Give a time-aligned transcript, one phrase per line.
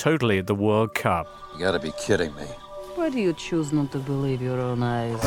[0.00, 1.26] totally at the World Cup.
[1.52, 2.46] You gotta be kidding me.
[2.94, 5.22] Why do you choose not to believe your own eyes?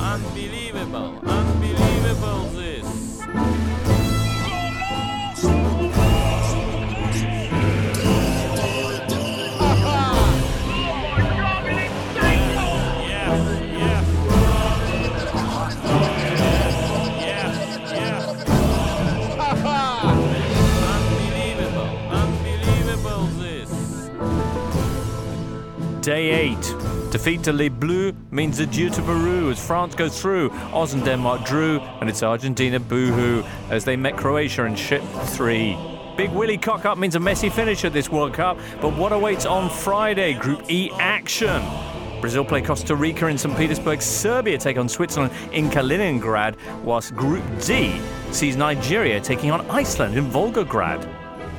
[0.00, 3.67] Unbelievable, unbelievable this.
[26.08, 26.56] Day 8.
[27.10, 30.50] Defeat to Les Bleus means adieu to Peru as France goes through.
[30.72, 35.76] Oz and Denmark drew, and it's Argentina boohoo as they met Croatia in ship 3.
[36.16, 39.44] Big Willie cock up means a messy finish at this World Cup, but what awaits
[39.44, 40.32] on Friday?
[40.32, 41.62] Group E action.
[42.22, 43.54] Brazil play Costa Rica in St.
[43.54, 44.00] Petersburg.
[44.00, 50.24] Serbia take on Switzerland in Kaliningrad, whilst Group D sees Nigeria taking on Iceland in
[50.30, 51.06] Volgograd.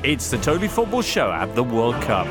[0.02, 2.26] It's the Totally Football Show at the World Cup.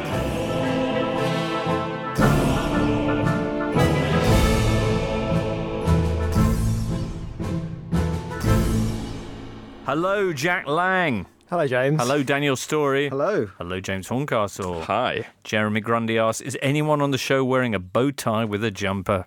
[9.90, 11.26] Hello, Jack Lang.
[11.50, 12.00] Hello, James.
[12.00, 13.10] Hello, Daniel Storey.
[13.10, 13.48] Hello.
[13.58, 14.84] Hello, James Horncastle.
[14.84, 15.26] Hi.
[15.44, 19.26] Jeremy Grundy asks, is anyone on the show wearing a bow tie with a jumper?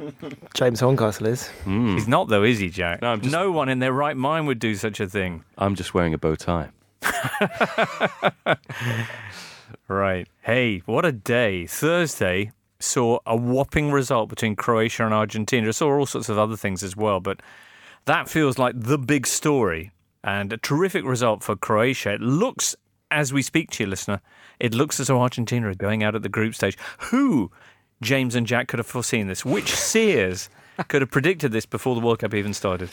[0.54, 1.46] James Horncastle is.
[1.62, 1.94] Hmm.
[1.94, 3.02] He's not, though, is he, Jack?
[3.02, 5.44] No, I'm just- no one in their right mind would do such a thing.
[5.56, 6.70] I'm just wearing a bow tie.
[9.86, 10.26] Right.
[10.42, 11.66] Hey, what a day.
[11.66, 12.50] Thursday
[12.80, 15.68] saw a whopping result between Croatia and Argentina.
[15.68, 17.40] I saw all sorts of other things as well, but
[18.06, 19.92] that feels like the big story
[20.22, 22.14] and a terrific result for Croatia.
[22.14, 22.76] It looks,
[23.10, 24.20] as we speak to you, listener,
[24.58, 26.76] it looks as though Argentina are going out at the group stage.
[26.98, 27.50] Who,
[28.02, 29.44] James and Jack, could have foreseen this?
[29.44, 30.50] Which seers
[30.88, 32.90] could have predicted this before the World Cup even started?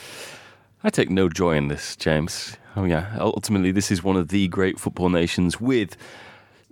[0.82, 2.56] I take no joy in this, James.
[2.76, 5.96] Oh yeah, ultimately this is one of the great football nations with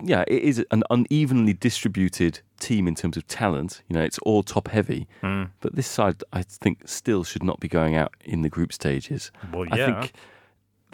[0.02, 3.82] yeah, it is an unevenly distributed team in terms of talent.
[3.88, 5.08] You know, it's all top heavy.
[5.22, 5.44] Hmm.
[5.60, 9.30] But this side I think still should not be going out in the group stages.
[9.52, 10.00] Well, I yeah.
[10.00, 10.12] think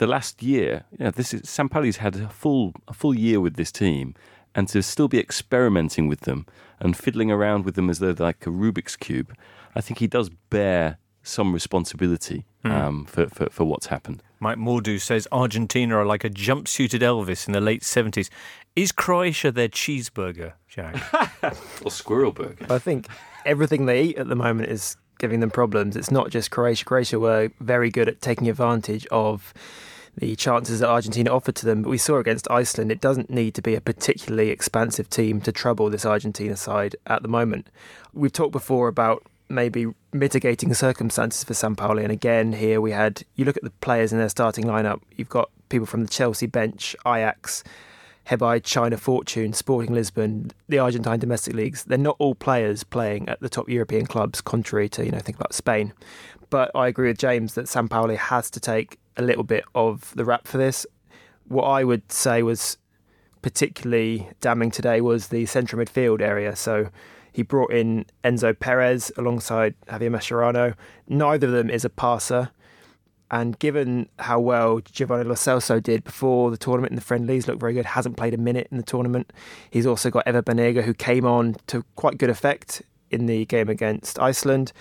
[0.03, 3.71] the last year, yeah, this is Sampaoli's had a full a full year with this
[3.71, 4.15] team,
[4.53, 6.45] and to still be experimenting with them
[6.81, 9.33] and fiddling around with them as though they're like a Rubik's cube,
[9.77, 14.25] I think he does bear some responsibility um, for, for for what's happened.
[14.41, 18.29] Mike Mordu says Argentina are like a jumpsuited Elvis in the late 70s.
[18.75, 20.97] Is Croatia their cheeseburger, Jack?
[21.85, 22.67] Or squirrel burger.
[22.71, 23.07] I think
[23.45, 25.97] everything they eat at the moment is giving them problems.
[25.97, 26.85] It's not just Croatia.
[26.85, 29.55] Croatia were very good at taking advantage of
[30.17, 31.83] the chances that Argentina offered to them.
[31.83, 35.53] But we saw against Iceland, it doesn't need to be a particularly expansive team to
[35.53, 37.69] trouble this Argentina side at the moment.
[38.13, 42.03] We've talked before about maybe mitigating circumstances for Sampaoli.
[42.03, 45.29] And again, here we had, you look at the players in their starting lineup, you've
[45.29, 47.63] got people from the Chelsea bench, Ajax,
[48.27, 51.85] Hebei, China Fortune, Sporting Lisbon, the Argentine domestic leagues.
[51.85, 55.37] They're not all players playing at the top European clubs, contrary to, you know, think
[55.37, 55.93] about Spain.
[56.49, 60.25] But I agree with James that Sampaoli has to take a little bit of the
[60.25, 60.87] rap for this.
[61.49, 62.79] What I would say was
[63.43, 66.55] particularly damning today was the central midfield area.
[66.57, 66.89] So
[67.33, 70.75] he brought in Enzo Perez alongside Javier Mascherano.
[71.09, 72.51] Neither of them is a passer.
[73.31, 77.61] And given how well Giovanni Lo Celso did before the tournament in the friendlies, looked
[77.61, 79.33] very good, hasn't played a minute in the tournament.
[79.71, 83.71] He's also got Ever Banega, who came on to quite good effect in the game
[83.71, 84.73] against Iceland.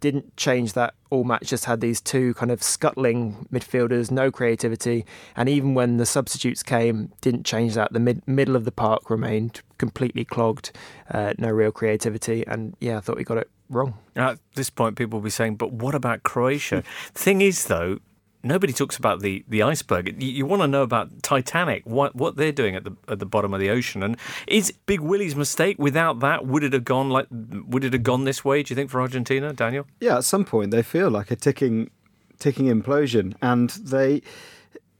[0.00, 5.06] Didn't change that all match, just had these two kind of scuttling midfielders, no creativity.
[5.36, 7.92] And even when the substitutes came, didn't change that.
[7.92, 10.72] The mid- middle of the park remained completely clogged,
[11.10, 12.46] uh, no real creativity.
[12.46, 13.94] And yeah, I thought we got it wrong.
[14.14, 16.82] At this point, people will be saying, but what about Croatia?
[17.14, 17.98] Thing is, though,
[18.46, 20.22] nobody talks about the, the iceberg.
[20.22, 23.26] You, you want to know about Titanic, what what they're doing at the at the
[23.26, 25.76] bottom of the ocean, and is Big Willie's mistake?
[25.78, 28.62] Without that, would it have gone like would it have gone this way?
[28.62, 29.86] Do you think for Argentina, Daniel?
[30.00, 31.90] Yeah, at some point they feel like a ticking,
[32.38, 34.22] ticking implosion, and they,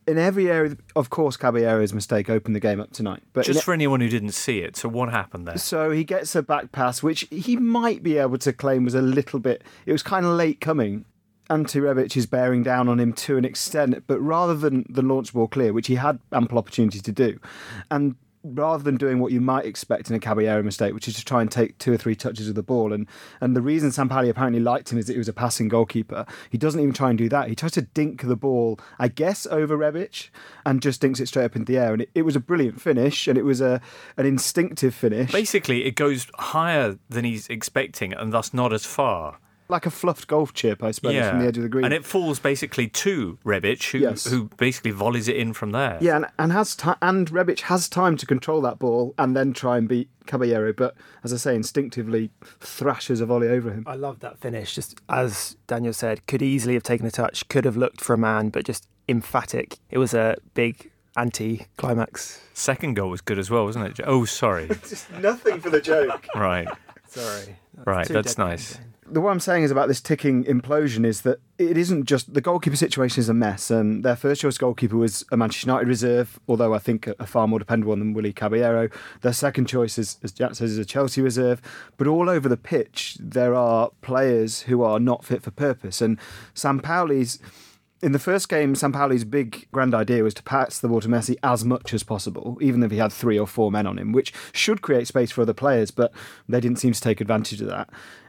[0.06, 3.22] in every area, of course, Caballero's mistake opened the game up tonight.
[3.32, 5.58] But Just for anyone who didn't see it, so what happened there?
[5.58, 9.02] So he gets a back pass, which he might be able to claim was a
[9.02, 9.64] little bit.
[9.84, 11.04] It was kind of late coming.
[11.48, 15.32] Ante Rebic is bearing down on him to an extent, but rather than the launch
[15.32, 17.38] ball clear, which he had ample opportunity to do,
[17.90, 18.16] and
[18.54, 21.40] rather than doing what you might expect in a Caballero mistake, which is to try
[21.40, 23.06] and take two or three touches of the ball, and
[23.40, 26.26] and the reason Sampaoli apparently liked him is that he was a passing goalkeeper.
[26.50, 27.48] He doesn't even try and do that.
[27.48, 30.30] He tries to dink the ball, I guess, over Rebic,
[30.64, 31.92] and just dinks it straight up into the air.
[31.92, 33.80] And it, it was a brilliant finish, and it was a
[34.16, 35.32] an instinctive finish.
[35.32, 39.38] Basically, it goes higher than he's expecting, and thus not as far.
[39.68, 41.84] Like a fluffed golf chip, I suppose, from the edge of the green.
[41.84, 44.24] And it falls basically to Rebic, who, Yes.
[44.24, 45.98] who basically volleys it in from there.
[46.00, 49.52] Yeah, and, and has ti and Rebic has time to control that ball and then
[49.52, 52.30] try and beat Caballero, but as I say, instinctively
[52.60, 53.84] thrashes a volley over him.
[53.86, 54.74] I love that finish.
[54.74, 58.18] Just as Daniel said, could easily have taken a touch, could have looked for a
[58.18, 59.78] man, but just emphatic.
[59.90, 62.40] It was a big anti-climax.
[62.54, 64.00] Second goal was good as well, wasn't it?
[64.06, 64.66] Oh, sorry.
[64.88, 66.26] Just nothing for the joke.
[66.34, 66.68] right,
[67.08, 67.56] Sorry.
[67.84, 68.08] right.
[68.08, 68.78] That's dead nice.
[69.08, 72.40] The what I'm saying is about this ticking implosion is that it isn't just the
[72.40, 76.40] goalkeeper situation is a mess, and their first choice goalkeeper was a Manchester United reserve,
[76.48, 78.88] although I think a, far more dependable one than Willie Caballero.
[79.20, 81.62] Their second choice is, as Jack says, is a Chelsea reserve,
[81.96, 86.18] but all over the pitch there are players who are not fit for purpose, and
[86.54, 87.38] Sampaoli's.
[88.02, 91.36] In the first game, Sampaoli's big grand idea was to pass the ball to Messi
[91.42, 94.34] as much as possible, even if he had three or four men on him, which
[94.52, 96.12] should create space for other players, but
[96.46, 97.88] they didn't seem to take advantage of that.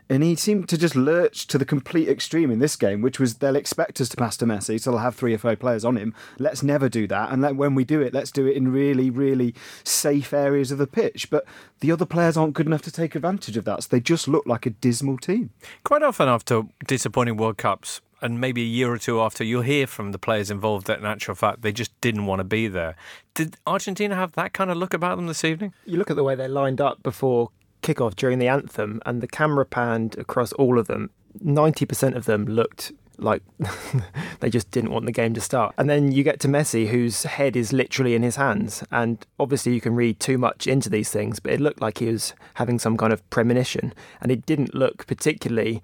[0.09, 3.35] And he seemed to just lurch to the complete extreme in this game, which was
[3.35, 5.97] they'll expect us to pass to Messi, so they'll have three or four players on
[5.97, 6.13] him.
[6.39, 7.31] Let's never do that.
[7.31, 10.77] And let, when we do it, let's do it in really, really safe areas of
[10.77, 11.29] the pitch.
[11.29, 11.45] But
[11.81, 14.45] the other players aren't good enough to take advantage of that, so they just look
[14.45, 15.49] like a dismal team.
[15.83, 19.85] Quite often after disappointing World Cups, and maybe a year or two after, you'll hear
[19.85, 22.95] from the players involved that, in actual fact, they just didn't want to be there.
[23.33, 25.73] Did Argentina have that kind of look about them this evening?
[25.85, 27.51] You look at the way they lined up before
[27.87, 31.09] kickoff during the anthem, and the camera panned across all of them.
[31.43, 33.41] 90% of them looked like
[34.39, 35.73] they just didn't want the game to start.
[35.77, 38.83] And then you get to Messi, whose head is literally in his hands.
[38.91, 42.07] And obviously, you can read too much into these things, but it looked like he
[42.07, 43.93] was having some kind of premonition.
[44.21, 45.81] And it didn't look particularly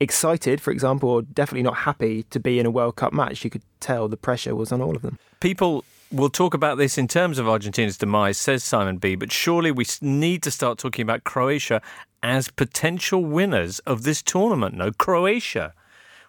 [0.00, 3.44] excited, for example, or definitely not happy to be in a World Cup match.
[3.44, 5.18] You could tell the pressure was on all of them.
[5.40, 5.84] People
[6.14, 9.14] will talk about this in terms of Argentina's demise, says Simon B.
[9.16, 11.82] But surely we need to start talking about Croatia
[12.22, 14.74] as potential winners of this tournament.
[14.76, 15.74] No, Croatia.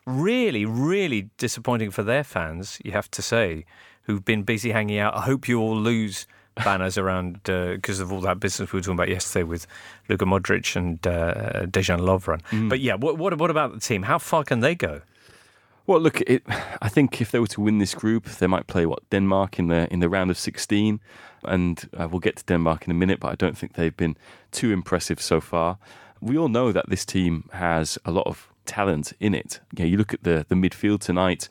[0.06, 3.66] Really, really disappointing for their fans, you have to say,
[4.04, 5.16] who've been busy hanging out.
[5.16, 6.28] I hope you all lose
[6.64, 9.68] banners around because of all that business we were talking about yesterday with
[10.08, 12.42] Luka Modric and uh, Dejan Lovren.
[12.70, 14.04] But yeah, what, what, what about the team?
[14.04, 15.02] How far can they go?
[15.88, 16.42] Well, look, it,
[16.82, 19.68] I think if they were to win this group, they might play what Denmark in
[19.68, 21.00] the in the round of 16,
[21.44, 23.20] and uh, we'll get to Denmark in a minute.
[23.20, 24.18] But I don't think they've been
[24.52, 25.78] too impressive so far.
[26.20, 29.60] We all know that this team has a lot of talent in it.
[29.78, 31.50] Yeah, you look at the the midfield tonight;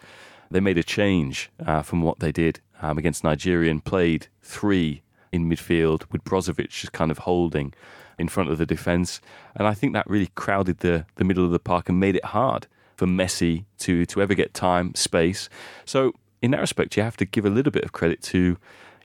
[0.50, 5.02] they made a change uh, from what they did um, against Nigeria and played three
[5.30, 7.72] in midfield with Brozovic just kind of holding
[8.18, 9.20] in front of the defence,
[9.54, 12.24] and I think that really crowded the the middle of the park and made it
[12.24, 15.48] hard for Messi to to ever get time, space.
[15.84, 16.12] So
[16.42, 18.58] in that respect, you have to give a little bit of credit to,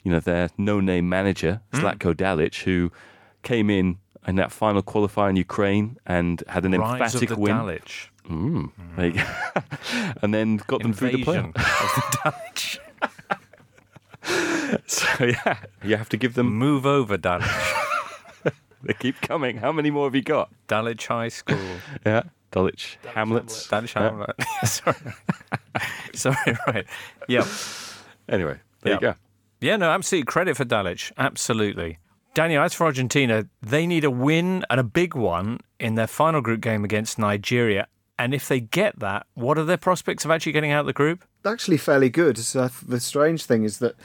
[0.03, 2.91] you know, their no-name manager Zlatko Dalic, who
[3.43, 3.97] came in
[4.27, 7.55] in that final qualifier in Ukraine and had an Rise emphatic win.
[7.55, 8.09] Dalic.
[8.29, 10.13] Mm, go.
[10.21, 11.83] and then got them through the Invasion playoff.
[11.85, 12.79] of the Dalic.
[14.85, 16.53] So yeah, you have to give them.
[16.53, 17.47] Move over, Dalic.
[18.81, 19.57] They keep coming.
[19.57, 20.49] How many more have you got?
[20.67, 21.59] Dulwich High School.
[22.05, 23.67] Yeah, Dulwich, Hamlets.
[23.67, 24.01] Dulwich Yeah.
[24.03, 24.35] Hamlet.
[24.65, 24.95] Sorry.
[26.13, 26.85] Sorry, right.
[27.27, 27.45] Yeah.
[28.27, 29.15] Anyway, there you go.
[29.61, 30.25] Yeah, no, absolutely.
[30.25, 31.11] Credit for Dalic.
[31.17, 31.99] Absolutely.
[32.33, 36.41] Daniel, as for Argentina, they need a win and a big one in their final
[36.41, 37.87] group game against Nigeria.
[38.17, 40.93] And if they get that, what are their prospects of actually getting out of the
[40.93, 41.23] group?
[41.45, 42.37] Actually, fairly good.
[42.37, 43.95] So uh, the strange thing is that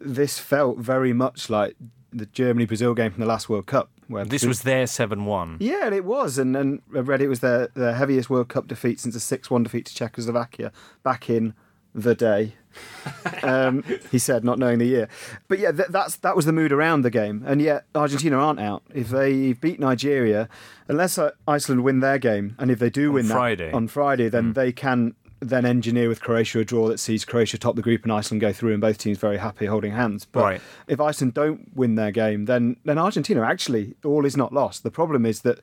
[0.00, 1.74] this felt very much like
[2.12, 3.90] the Germany Brazil game from the last World Cup.
[4.08, 5.56] This was their 7 1.
[5.60, 9.00] Yeah, it was, and and I read it was their their heaviest World Cup defeat
[9.00, 11.54] since a six one defeat to Czechoslovakia back in
[11.94, 12.54] the day.
[13.44, 15.08] um, he said, not knowing the year.
[15.46, 18.60] But yeah, th- that's that was the mood around the game, and yet Argentina aren't
[18.60, 18.82] out.
[18.92, 20.48] If they beat Nigeria,
[20.88, 23.72] unless uh, Iceland win their game, and if they do On win that Friday.
[23.72, 25.14] on Friday, then they can
[25.48, 28.52] then engineer with Croatia a draw that sees Croatia top the group and Iceland go
[28.52, 30.24] through, and both teams very happy holding hands.
[30.24, 30.60] But Right.
[30.88, 34.82] if Iceland don't win their game, then then Argentina actually all is not lost.
[34.82, 35.58] The problem is that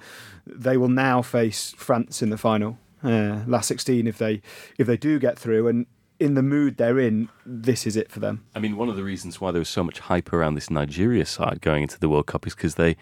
[0.46, 4.08] they will now face France in the final, uh, last sixteen.
[4.08, 4.42] If they
[4.78, 5.86] if they do get through, and
[6.20, 8.44] in the mood they're in, this is it for them.
[8.56, 11.26] I mean, one of the reasons why there was so much hype around this Nigeria
[11.26, 12.96] side going into the World Cup is because they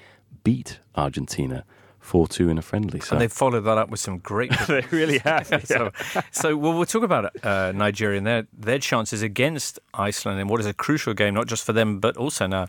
[0.43, 1.65] beat Argentina
[1.99, 2.99] 4 2 in a friendly.
[2.99, 4.51] So And they followed that up with some great.
[4.67, 5.65] they really have.
[5.65, 5.91] so,
[6.31, 10.59] so well, we'll talk about uh, Nigeria and their, their chances against Iceland in what
[10.59, 12.67] is a crucial game, not just for them, but also now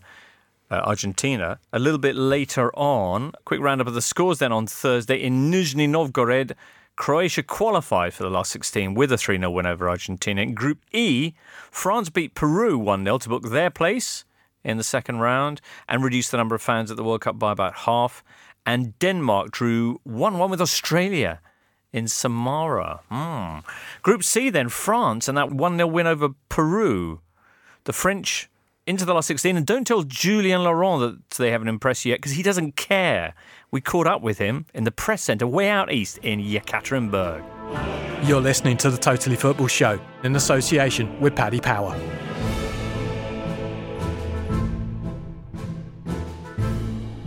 [0.70, 1.58] uh, Argentina.
[1.72, 5.88] A little bit later on, quick roundup of the scores then on Thursday in Nizhny
[5.88, 6.54] Novgorod.
[6.96, 10.42] Croatia qualified for the last 16 with a 3 0 win over Argentina.
[10.42, 11.32] In Group E,
[11.70, 14.24] France beat Peru 1 0 to book their place
[14.62, 17.52] in the second round and reduce the number of fans at the World Cup by
[17.52, 18.22] about half.
[18.66, 21.40] And Denmark drew 1 1 with Australia
[21.92, 23.00] in Samara.
[23.08, 23.60] Hmm.
[24.02, 27.20] Group C, then, France and that 1 0 win over Peru.
[27.84, 28.48] The French
[28.86, 29.56] into the last 16.
[29.56, 33.34] And don't tell Julien Laurent that they haven't impressed yet because he doesn't care.
[33.70, 37.44] We caught up with him in the press centre way out east in Yekaterinburg.
[38.28, 41.98] You're listening to the Totally Football Show in association with Paddy Power.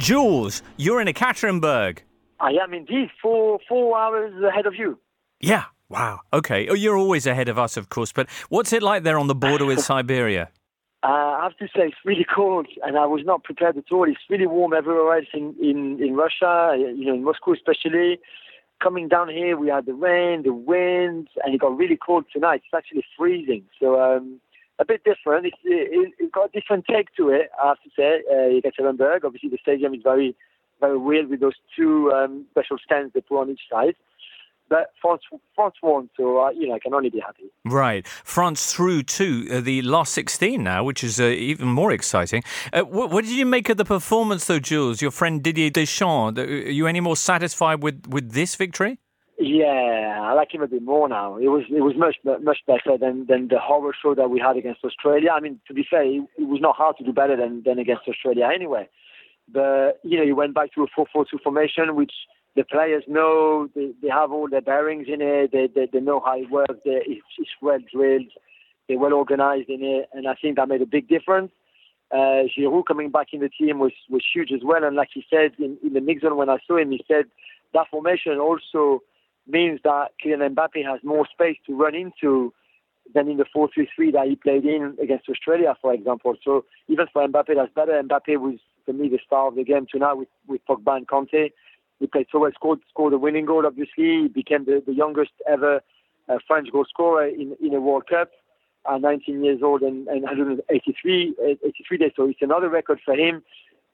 [0.04, 2.00] Jules, you're in Ekaterinburg.
[2.42, 5.00] I am indeed four four hours ahead of you.
[5.40, 5.64] Yeah.
[5.88, 6.20] Wow.
[6.34, 6.68] Okay.
[6.68, 8.12] Oh, you're always ahead of us, of course.
[8.12, 10.50] But what's it like there on the border with Siberia?
[11.04, 14.04] Uh, I have to say it's really cold, and I was not prepared at all.
[14.10, 18.20] It's really warm everywhere else in, in, in Russia, you know, in Moscow especially.
[18.82, 22.64] Coming down here, we had the rain, the wind, and it got really cold tonight.
[22.66, 23.64] It's actually freezing.
[23.80, 24.42] So um,
[24.84, 25.46] a bit different.
[25.48, 28.22] It's, it, has got a different take to it, I have to say.
[28.30, 30.36] Uh, Ekaterinburg, obviously the stadium is very,
[30.80, 33.96] very weird with those two um, special stands they put on each side.
[34.70, 35.22] But France,
[35.56, 37.44] France won, so uh, you know I can only be happy.
[37.66, 42.44] Right, France through to uh, the last sixteen now, which is uh, even more exciting.
[42.72, 45.02] Uh, what, what, did you make of the performance, though, Jules?
[45.02, 46.40] Your friend Didier Deschamps.
[46.40, 49.00] Are you any more satisfied with, with this victory?
[49.40, 51.38] Yeah, I like him a bit more now.
[51.38, 54.58] It was it was much much better than, than the horror show that we had
[54.58, 55.32] against Australia.
[55.32, 58.08] I mean, to be fair, it, was not hard to do better than, than against
[58.08, 58.88] Australia anyway.
[59.52, 60.88] But you know, he went back to a
[61.18, 62.14] 4-4-2 formation, which
[62.56, 65.52] the players know they, they have all their bearings in it.
[65.52, 66.76] They, they, they know how it works.
[66.86, 68.32] It's, it's well drilled.
[68.88, 71.52] They're well organized in it, and I think that made a big difference.
[72.12, 74.84] Uh, Giroud coming back in the team was, was huge as well.
[74.84, 77.26] And like he said in, in the mix when I saw him, he said
[77.74, 79.02] that formation also
[79.48, 82.54] means that Kylian Mbappe has more space to run into
[83.14, 86.36] than in the 4-3-3 that he played in against Australia, for example.
[86.44, 88.02] So even for Mbappe, that's better.
[88.02, 91.52] Mbappe was, for me, the star of the game tonight with, with Pogba and Kanté.
[92.00, 94.24] He played so well, scored, scored a winning goal, obviously.
[94.24, 95.82] He became the, the youngest ever
[96.30, 98.30] uh, French goal scorer in, in a World Cup
[98.90, 102.12] at 19 years old and, and 183 83 days.
[102.16, 103.44] So it's another record for him.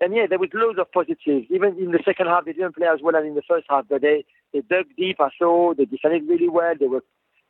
[0.02, 1.48] And yeah, there was loads of positives.
[1.50, 3.86] Even in the second half, they didn't play as well as in the first half,
[3.90, 5.18] but they, they dug deep.
[5.20, 6.74] I saw they defended really well.
[6.80, 7.04] They were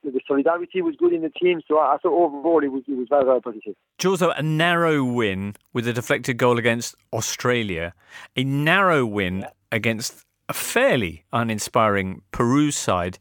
[0.03, 1.61] the solidarity was good in the team.
[1.67, 3.75] So I thought overall it was, it was very, very positive.
[3.97, 7.93] Jules, a narrow win with a deflected goal against Australia,
[8.35, 13.19] a narrow win against a fairly uninspiring Peru side.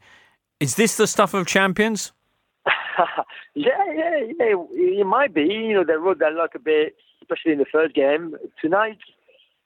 [0.59, 2.11] Is this the stuff of champions?
[3.55, 4.55] yeah, yeah, yeah.
[4.71, 5.43] It might be.
[5.43, 8.35] You know, they rode their luck a bit, especially in the first game.
[8.61, 8.97] Tonight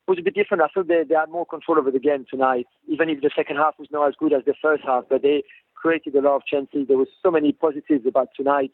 [0.08, 0.64] was a bit different.
[0.64, 3.58] I thought they, they had more control over the game tonight, even if the second
[3.58, 5.06] half was not as good as the first half.
[5.10, 5.44] But they
[5.76, 6.88] created a lot of chances.
[6.88, 8.72] There was so many positives about tonight,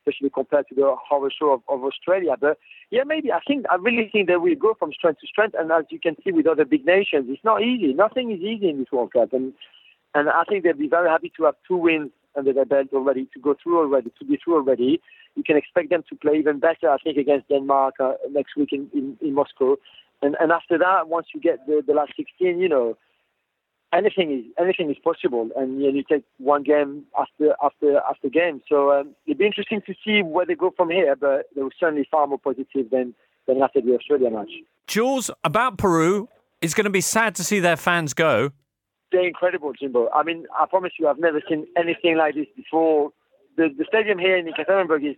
[0.00, 2.34] especially compared to the horror show of, of Australia.
[2.40, 2.58] But
[2.90, 5.54] yeah, maybe I think I really think that we go from strength to strength.
[5.58, 7.92] And as you can see with other big nations, it's not easy.
[7.94, 9.32] Nothing is easy in this World Cup.
[9.32, 9.52] And
[10.14, 13.28] and I think they'll be very happy to have two wins under their belt already,
[13.34, 15.00] to go through already, to be through already.
[15.36, 18.70] You can expect them to play even better, I think, against Denmark uh, next week
[18.72, 19.76] in, in, in Moscow.
[20.22, 22.96] And and after that, once you get the, the last 16, you know,
[23.92, 28.28] anything is anything is possible, and you, know, you take one game after after after
[28.28, 28.62] game.
[28.68, 31.16] So um, it'd be interesting to see where they go from here.
[31.16, 33.14] But they were certainly far more positive than
[33.46, 34.50] than after the Australia match.
[34.86, 36.28] Jules, about Peru,
[36.60, 38.50] it's going to be sad to see their fans go.
[39.10, 40.08] They're incredible, Jimbo.
[40.14, 43.10] I mean, I promise you, I've never seen anything like this before.
[43.56, 45.16] The the stadium here in Ekaterinburg is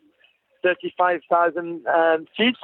[0.62, 2.58] 35,000 um, seats.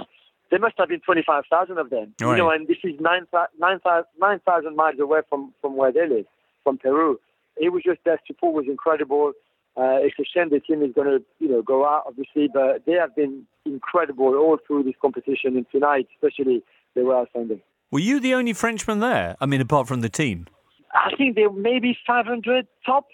[0.51, 2.15] There must have been 25,000 of them.
[2.21, 2.33] Right.
[2.33, 3.81] You know, and this is 9,000 9,
[4.21, 6.27] 9, miles away from, from where they live,
[6.65, 7.21] from Peru.
[7.57, 9.33] It was just their support was incredible.
[9.77, 12.85] Uh, it's a shame the team is going to, you know, go out, obviously, but
[12.87, 16.63] they have been incredible all through this competition, and tonight, especially,
[16.95, 17.61] they were outstanding.
[17.93, 19.37] Were you the only Frenchman there?
[19.41, 20.47] I mean, apart from the team.
[20.93, 23.07] I think they maybe 500 top,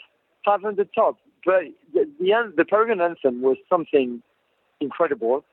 [0.44, 1.18] 500 top.
[1.44, 4.22] But the the, the Peruvian anthem was something
[4.80, 5.44] incredible.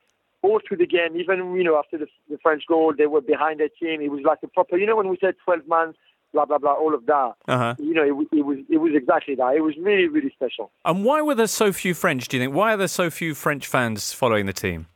[0.43, 3.59] All through the game, even you know after the, the French goal, they were behind
[3.59, 4.01] their team.
[4.01, 5.97] It was like a proper, you know, when we said 12 months,
[6.33, 7.33] blah blah blah, all of that.
[7.47, 7.75] Uh-huh.
[7.79, 9.55] You know, it, was- it was it was exactly that.
[9.55, 10.69] It was really really special.
[10.85, 12.53] And why were there so few French, do you think?
[12.55, 14.87] Why are there so few French fans following the team?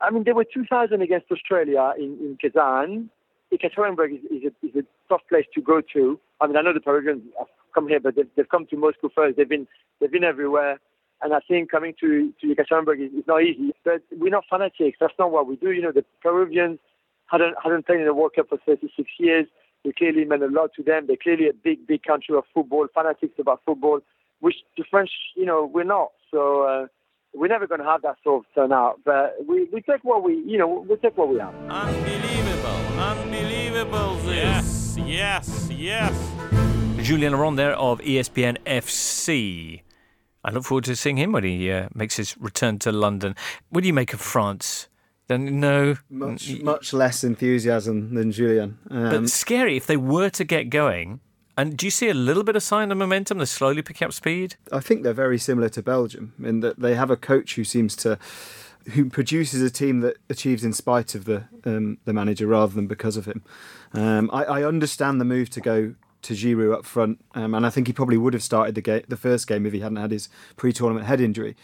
[0.00, 3.08] I mean, there were 2,000 against Australia in, in Kazan.
[3.52, 6.18] Ekaterinburg is, is, a, is a tough place to go to.
[6.40, 9.10] I mean, I know the Peruvians have come here, but they've, they've come to Moscow
[9.14, 9.36] first.
[9.36, 9.68] They've been
[10.00, 10.80] they've been everywhere,
[11.22, 13.72] and I think coming to to Ekaterinburg is, is not easy.
[13.84, 14.98] But we're not fanatics.
[15.00, 15.70] That's not what we do.
[15.70, 16.78] You know, the Peruvians
[17.26, 19.46] hadn't hadn't played in the World Cup for 36 years.
[19.84, 21.06] We clearly meant a lot to them.
[21.06, 24.00] They're clearly a big big country of football, fanatics about football,
[24.40, 26.12] which the French, you know, we're not.
[26.30, 26.62] So.
[26.62, 26.86] Uh,
[27.34, 30.34] we're never going to have that sort of turnout, but we, we take what we,
[30.46, 31.54] you know, we take what we have.
[31.70, 34.98] Unbelievable, unbelievable this.
[34.98, 36.32] Yes, yes, yes.
[37.02, 39.80] Julien Laurent there of ESPN FC.
[40.44, 43.36] I look forward to seeing him when he uh, makes his return to London.
[43.70, 44.88] What do you make of France?
[45.28, 48.78] Then no, Much much less enthusiasm than Julian.
[48.90, 51.20] Um, but scary if they were to get going.
[51.56, 53.38] And do you see a little bit of sign of momentum?
[53.38, 54.56] They're slowly picking up speed.
[54.72, 57.94] I think they're very similar to Belgium in that they have a coach who seems
[57.96, 58.18] to
[58.92, 62.86] who produces a team that achieves in spite of the um, the manager rather than
[62.86, 63.44] because of him.
[63.92, 67.70] Um, I, I understand the move to go to Giroud up front, um, and I
[67.70, 70.10] think he probably would have started the ga- the first game if he hadn't had
[70.10, 71.56] his pre-tournament head injury.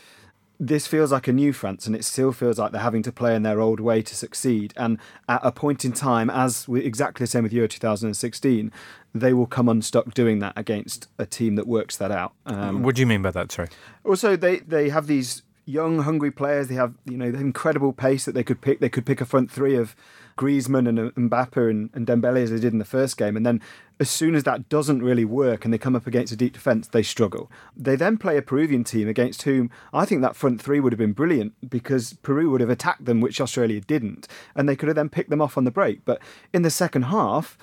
[0.60, 3.36] This feels like a new France, and it still feels like they're having to play
[3.36, 4.74] in their old way to succeed.
[4.76, 4.98] And
[5.28, 8.72] at a point in time, as we, exactly the same with Euro 2016,
[9.14, 12.32] they will come unstuck doing that against a team that works that out.
[12.44, 13.52] Um, what do you mean by that?
[13.52, 13.68] Sorry.
[14.04, 16.66] also, they they have these young, hungry players.
[16.68, 18.80] They have you know the incredible pace that they could pick.
[18.80, 19.94] They could pick a front three of
[20.38, 23.44] Griezmann and uh, Mbappe and, and Dembele as they did in the first game, and
[23.44, 23.60] then
[24.00, 26.86] as soon as that doesn't really work and they come up against a deep defence,
[26.88, 27.50] they struggle.
[27.76, 30.98] They then play a Peruvian team against whom I think that front three would have
[30.98, 34.96] been brilliant because Peru would have attacked them, which Australia didn't, and they could have
[34.96, 36.04] then picked them off on the break.
[36.04, 36.22] But
[36.54, 37.58] in the second half.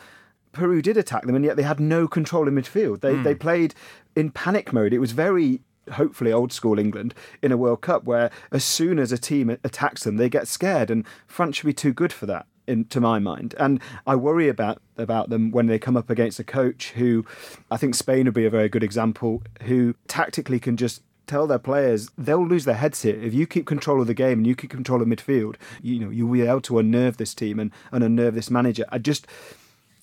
[0.51, 3.01] Peru did attack them, and yet they had no control in midfield.
[3.01, 3.75] They they played
[4.15, 4.93] in panic mode.
[4.93, 5.59] It was very
[5.91, 10.05] hopefully old school England in a World Cup where as soon as a team attacks
[10.05, 12.45] them, they get scared, and France should be too good for that.
[12.67, 16.39] In, to my mind, and I worry about about them when they come up against
[16.39, 17.23] a coach who,
[17.69, 21.59] I think Spain would be a very good example, who tactically can just tell their
[21.59, 24.55] players they'll lose their heads here if you keep control of the game and you
[24.55, 25.55] keep control of midfield.
[25.81, 28.85] You know you'll be able to unnerve this team and, and unnerve this manager.
[28.89, 29.27] I just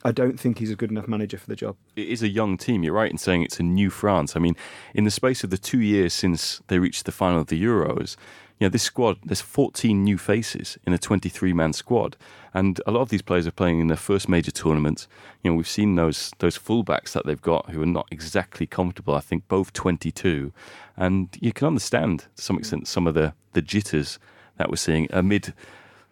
[0.05, 1.77] I don't think he's a good enough manager for the job.
[1.97, 2.83] It is a young team.
[2.83, 4.35] You're right in saying it's a new France.
[4.37, 4.57] I mean,
[4.95, 8.17] in the space of the two years since they reached the final of the Euros,
[8.59, 12.17] you know, this squad, there's 14 new faces in a 23 man squad.
[12.55, 15.07] And a lot of these players are playing in their first major tournament.
[15.43, 19.15] You know, we've seen those those fullbacks that they've got who are not exactly comfortable.
[19.15, 20.53] I think both 22.
[20.97, 24.19] And you can understand to some extent some of the, the jitters
[24.59, 25.55] that we're seeing amid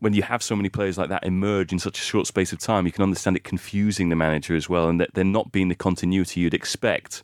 [0.01, 2.59] when you have so many players like that emerge in such a short space of
[2.59, 5.69] time, you can understand it confusing the manager as well, and that they're not being
[5.69, 7.23] the continuity you'd expect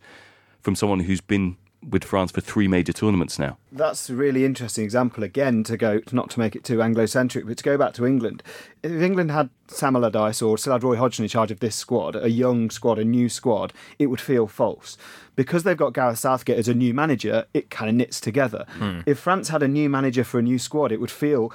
[0.61, 1.57] from someone who's been
[1.89, 3.59] with France for three major tournaments now.
[3.71, 7.59] That's a really interesting example again to go not to make it too Anglo-centric, but
[7.59, 8.43] to go back to England.
[8.83, 12.17] If England had Sam Allardyce or still had Roy Hodgson in charge of this squad,
[12.17, 14.97] a young squad, a new squad, it would feel false.
[15.35, 18.65] Because they've got Gareth Southgate as a new manager, it kind of knits together.
[18.79, 19.01] Hmm.
[19.07, 21.53] If France had a new manager for a new squad, it would feel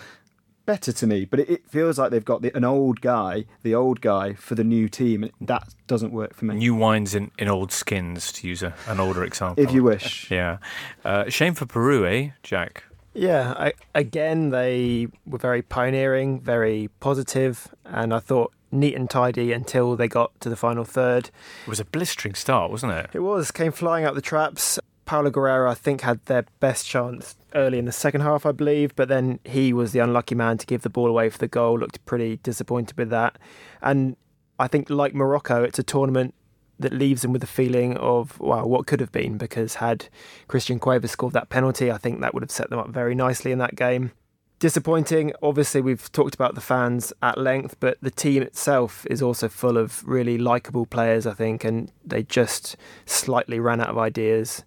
[0.72, 1.26] better to me.
[1.26, 4.56] But it, it feels like they've got the, an old guy, the old guy for
[4.56, 5.24] the new team.
[5.24, 6.56] and That doesn't work for me.
[6.56, 9.62] New wines in, in old skins, to use a, an older example.
[9.64, 10.30] if you wish.
[10.32, 10.58] Yeah.
[11.04, 12.86] Uh, shame for Peru, eh, Jack?
[13.14, 19.52] Yeah, I, again, they were very pioneering, very positive, and I thought neat and tidy
[19.52, 21.30] until they got to the final third.
[21.66, 23.10] It was a blistering start, wasn't it?
[23.14, 24.80] It was, came flying out the traps.
[25.06, 28.96] Paolo Guerrero, I think, had their best chance early in the second half, I believe,
[28.96, 31.80] but then he was the unlucky man to give the ball away for the goal.
[31.80, 33.38] Looked pretty disappointed with that.
[33.82, 34.16] And
[34.60, 36.34] I think, like Morocco, it's a tournament
[36.80, 40.08] that leaves them with a feeling of, wow, what could have been, because had
[40.48, 43.52] Christian Cuevas scored that penalty, I think that would have set them up very nicely
[43.52, 44.12] in that game.
[44.60, 45.34] Disappointing.
[45.42, 49.76] Obviously, we've talked about the fans at length, but the team itself is also full
[49.76, 54.64] of really likable players, I think, and they just slightly ran out of ideas.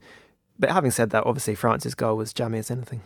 [0.58, 3.00] But having said that, obviously France's goal was jammy as anything.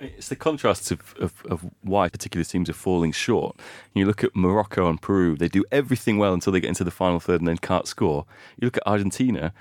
[0.00, 3.56] It's the contrasts of, of, of why particular teams are falling short.
[3.92, 6.90] You look at Morocco and Peru, they do everything well until they get into the
[6.90, 8.24] final third and then can't score.
[8.58, 9.52] You look at Argentina,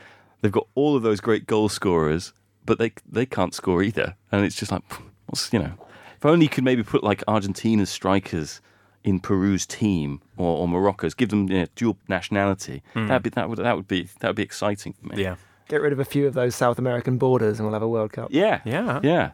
[0.41, 2.32] they've got all of those great goal scorers,
[2.65, 4.15] but they they can't score either.
[4.32, 4.84] And it's just like,
[5.25, 5.73] what's, you know,
[6.15, 8.62] if only you could maybe put like Argentina's strikers
[9.03, 12.82] in Peru's team or, or Morocco's, give them you know, dual nationality.
[12.93, 13.08] Hmm.
[13.08, 15.23] That'd be, that would that would be that would be exciting for me.
[15.23, 15.36] Yeah.
[15.67, 18.13] Get rid of a few of those South American borders and we'll have a World
[18.13, 18.30] Cup.
[18.32, 18.62] Yeah.
[18.65, 18.99] Yeah.
[19.04, 19.32] Yeah.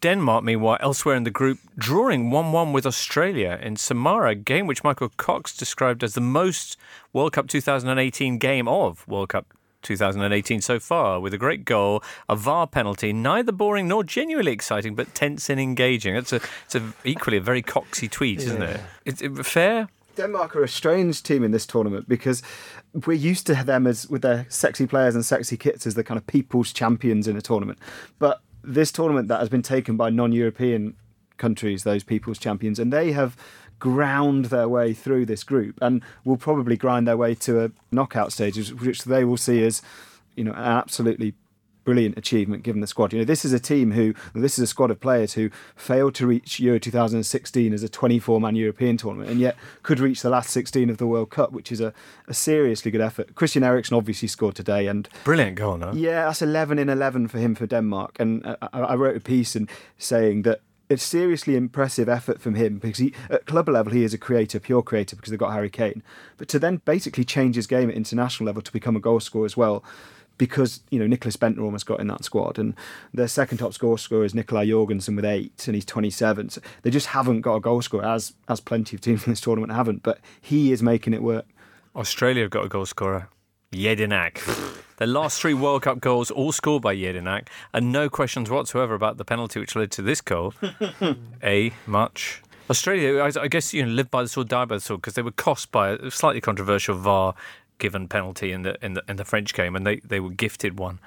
[0.00, 4.66] Denmark, meanwhile, elsewhere in the group, drawing 1 1 with Australia in Samara, a game
[4.66, 6.76] which Michael Cox described as the most
[7.12, 9.46] World Cup 2018 game of World Cup
[9.82, 14.94] 2018 so far, with a great goal, a VAR penalty, neither boring nor genuinely exciting,
[14.94, 16.14] but tense and engaging.
[16.14, 18.80] It's a, it's a, equally a very coxy tweet, isn't it?
[19.04, 19.88] It's it fair.
[20.16, 22.42] Denmark are a strange team in this tournament because
[23.06, 26.18] we're used to them as with their sexy players and sexy kits as the kind
[26.18, 27.78] of people's champions in a tournament.
[28.18, 30.96] But this tournament that has been taken by non-European
[31.36, 33.36] countries, those people's champions, and they have
[33.78, 38.32] ground their way through this group and will probably grind their way to a knockout
[38.32, 39.82] stage, which they will see as
[40.34, 41.34] you know an absolutely
[41.86, 43.14] brilliant achievement given the squad.
[43.14, 46.14] You know, this is a team who, this is a squad of players who failed
[46.16, 50.28] to reach Euro 2016 as a 24 man European tournament and yet could reach the
[50.28, 51.94] last 16 of the World Cup, which is a,
[52.28, 53.34] a seriously good effort.
[53.34, 55.92] Christian Eriksen obviously scored today and Brilliant goal, no?
[55.92, 58.16] yeah, that's 11 in 11 for him for Denmark.
[58.18, 62.78] And I, I wrote a piece and saying that it's seriously impressive effort from him
[62.78, 65.70] because he, at club level he is a creator, pure creator because they've got Harry
[65.70, 66.02] Kane.
[66.36, 69.46] But to then basically change his game at international level to become a goal scorer
[69.46, 69.82] as well,
[70.38, 72.74] because you know Nicklas Bendtner almost got in that squad, and
[73.12, 76.50] their second top goal scorer is Nicolai Jorgensen with eight, and he's 27.
[76.50, 79.40] So they just haven't got a goal scorer, as as plenty of teams in this
[79.40, 80.02] tournament haven't.
[80.02, 81.46] But he is making it work.
[81.94, 83.28] Australia have got a goal scorer,
[83.72, 84.40] Jedinak.
[84.96, 89.16] the last three World Cup goals all scored by Jedinak, and no questions whatsoever about
[89.16, 90.54] the penalty which led to this goal.
[91.42, 92.42] a much.
[92.68, 95.14] Australia, I, I guess, you know, live by the sword, die by the sword, because
[95.14, 97.34] they were cost by a slightly controversial VAR
[97.78, 100.78] given penalty in the in the in the French game, and they, they were gifted
[100.78, 100.98] one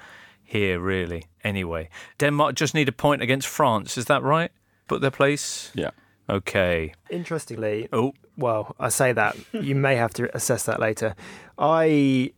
[0.44, 1.24] here, really.
[1.44, 3.96] Anyway, Denmark just need a point against France.
[3.98, 4.50] Is that right?
[4.88, 5.70] Put their place.
[5.74, 5.90] Yeah.
[6.28, 6.92] Okay.
[7.10, 11.14] Interestingly, Oh, well, I say that you may have to assess that later.
[11.58, 12.32] I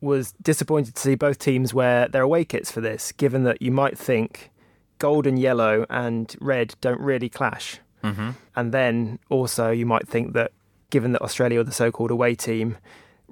[0.00, 3.70] was disappointed to see both teams wear their away kits for this, given that you
[3.70, 4.50] might think
[4.98, 7.78] gold and yellow and red don't really clash.
[8.02, 10.50] hmm And then also you might think that
[10.90, 12.76] given that Australia are the so-called away team,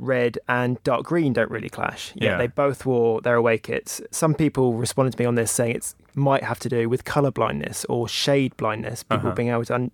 [0.01, 2.13] red and dark green don't really clash.
[2.15, 2.37] Yet Yeah.
[2.39, 4.01] they both wore their away kits.
[4.11, 7.31] Some people responded to me on this saying it might have to do with colour
[7.31, 9.35] blindness or shade blindness, people Uh-huh.
[9.37, 9.91] being able to un-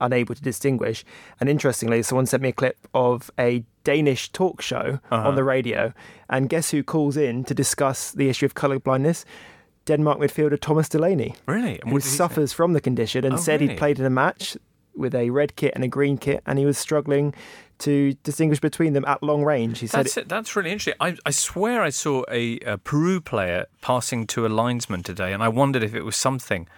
[0.00, 1.04] unable to distinguish.
[1.40, 5.28] And interestingly, someone sent me a clip of a Danish talk show Uh-huh.
[5.28, 5.92] on the radio,
[6.28, 9.24] and guess who calls in to discuss the issue of colour blindness?
[9.86, 11.80] Denmark midfielder Thomas Delaney Really?
[11.80, 12.16] And who he say?
[12.16, 13.72] suffers from the condition and Oh, said really?
[13.72, 14.56] he'd played in a match
[14.94, 17.34] with a red kit and a green kit and he was struggling
[17.80, 19.80] to distinguish between them at long range.
[19.80, 20.28] He said That's it.
[20.28, 20.94] That's really interesting.
[21.00, 25.42] I, I swear I saw a, a Peru player passing to a linesman today, and
[25.42, 26.68] I wondered if it was something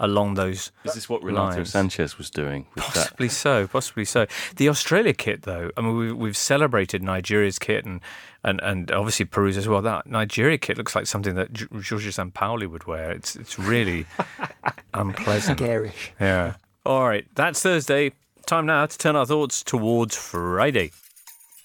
[0.00, 0.72] along those.
[0.84, 1.72] Is this what Renato lines.
[1.72, 2.94] Sanches was doing with that?
[2.94, 3.66] Possibly so.
[3.68, 4.26] Possibly so.
[4.56, 5.70] The Australia kit, though.
[5.76, 8.00] I mean, we, we've celebrated Nigeria's kit and,
[8.42, 9.80] and, and obviously Peru's as well.
[9.80, 13.12] That Nigeria kit looks like something that Gi- Giorgio Sampaoli would wear.
[13.12, 14.06] It's it's really
[14.94, 15.58] unpleasant.
[15.58, 16.12] garish.
[16.20, 16.54] Yeah.
[16.84, 17.26] All right.
[17.36, 18.12] That's Thursday.
[18.46, 20.90] Time now to turn our thoughts towards Friday.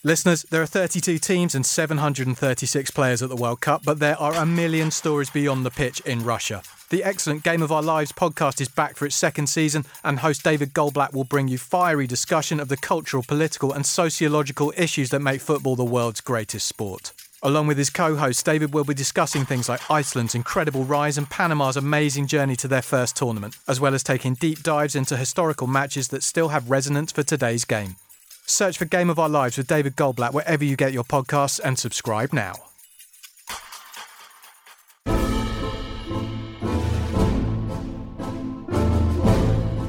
[0.03, 4.33] Listeners, there are 32 teams and 736 players at the World Cup, but there are
[4.33, 6.61] a million stories beyond the pitch in Russia.
[6.89, 10.43] The excellent Game of Our Lives podcast is back for its second season, and host
[10.43, 15.19] David Goldblatt will bring you fiery discussion of the cultural, political, and sociological issues that
[15.19, 17.11] make football the world's greatest sport.
[17.47, 21.29] Along with his co host, David will be discussing things like Iceland's incredible rise and
[21.29, 25.65] Panama's amazing journey to their first tournament, as well as taking deep dives into historical
[25.65, 27.95] matches that still have resonance for today's game.
[28.45, 31.79] Search for Game of Our Lives with David Goldblatt wherever you get your podcasts and
[31.79, 32.55] subscribe now.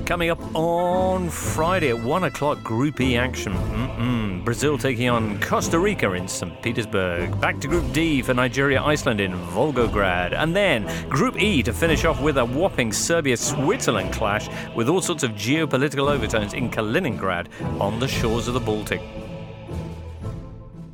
[0.09, 3.53] Coming up on Friday at 1 o'clock, Group E action.
[3.53, 4.43] Mm-mm.
[4.43, 6.63] Brazil taking on Costa Rica in St.
[6.63, 7.39] Petersburg.
[7.43, 10.33] Back to Group D for Nigeria Iceland in Volgograd.
[10.33, 15.03] And then Group E to finish off with a whopping Serbia Switzerland clash with all
[15.03, 19.03] sorts of geopolitical overtones in Kaliningrad on the shores of the Baltic.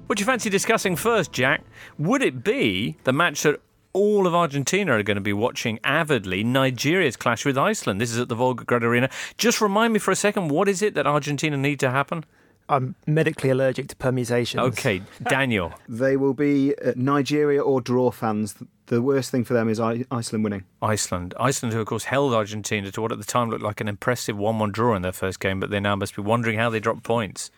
[0.06, 1.62] What do you fancy discussing first, Jack?
[1.98, 3.60] Would it be the match that
[3.94, 8.00] all of Argentina are going to be watching avidly, Nigeria's clash with Iceland?
[8.00, 9.08] This is at the Volgograd Arena.
[9.38, 12.24] Just remind me for a second, what is it that Argentina need to happen?
[12.68, 14.60] I'm medically allergic to permutations.
[14.60, 15.72] Okay, Daniel.
[15.88, 18.56] They will be uh, Nigeria or draw fans.
[18.86, 20.64] The worst thing for them is Iceland winning.
[20.82, 21.34] Iceland.
[21.38, 24.36] Iceland, who of course held Argentina to what at the time looked like an impressive
[24.36, 26.80] 1 1 draw in their first game, but they now must be wondering how they
[26.80, 27.50] dropped points.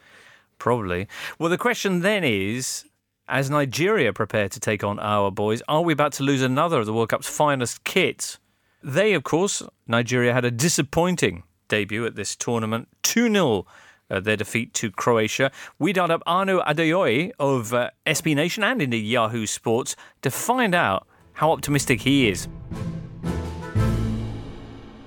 [0.58, 1.08] Probably.
[1.38, 2.84] Well, the question then is
[3.28, 6.86] as Nigeria prepare to take on our boys, are we about to lose another of
[6.86, 8.38] the World Cup's finest kits?
[8.82, 13.66] They, of course, Nigeria had a disappointing debut at this tournament 2 0.
[14.08, 15.50] Uh, their defeat to Croatia.
[15.80, 20.76] We dialed up Aanu Adeoye of uh, SB Nation and indeed Yahoo Sports to find
[20.76, 22.46] out how optimistic he is.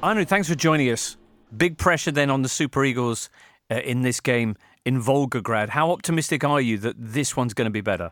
[0.04, 1.16] Aanu, thanks for joining us.
[1.56, 3.30] Big pressure then on the Super Eagles
[3.72, 5.70] uh, in this game in Volgograd.
[5.70, 8.12] How optimistic are you that this one's going to be better?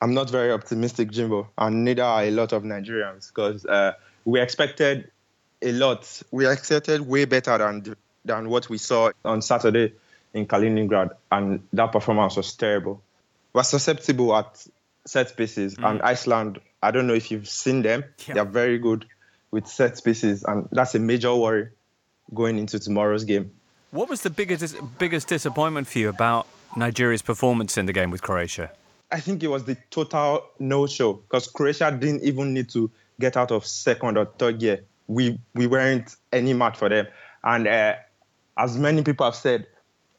[0.00, 3.92] I'm not very optimistic, Jimbo, and neither are a lot of Nigerians because uh,
[4.24, 5.10] we expected
[5.62, 6.22] a lot.
[6.30, 9.94] We expected way better than than what we saw on Saturday
[10.34, 13.02] in Kaliningrad, and that performance was terrible.
[13.52, 14.64] We're susceptible at
[15.06, 16.60] set pieces, and Iceland.
[16.80, 18.04] I don't know if you've seen them.
[18.26, 19.06] They're very good
[19.50, 21.70] with set pieces, and that's a major worry
[22.32, 23.50] going into tomorrow's game.
[23.90, 26.46] What was the biggest biggest disappointment for you about
[26.76, 28.70] Nigeria's performance in the game with Croatia?
[29.10, 33.50] I think it was the total no-show because Croatia didn't even need to get out
[33.50, 34.84] of second or third gear.
[35.06, 37.06] We we weren't any match for them,
[37.42, 37.94] and uh,
[38.58, 39.66] as many people have said,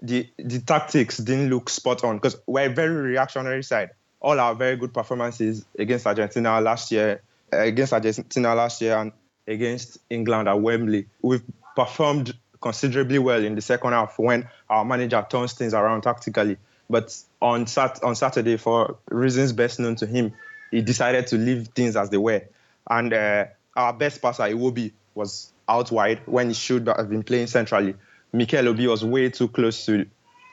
[0.02, 3.92] the the tactics didn't look spot on because we're a very reactionary side.
[4.20, 9.12] All our very good performances against Argentina last year, against Argentina last year, and
[9.48, 11.44] against England at Wembley, we've
[11.76, 16.58] performed considerably well in the second half when our manager turns things around tactically.
[16.90, 20.34] But on Sat- on Saturday, for reasons best known to him,
[20.72, 22.44] he decided to leave things as they were.
[22.90, 23.46] And uh,
[23.76, 27.96] our best passer, Iwobi, was out wide when he should have been playing centrally.
[28.34, 30.06] Mikel Obi was way too close to,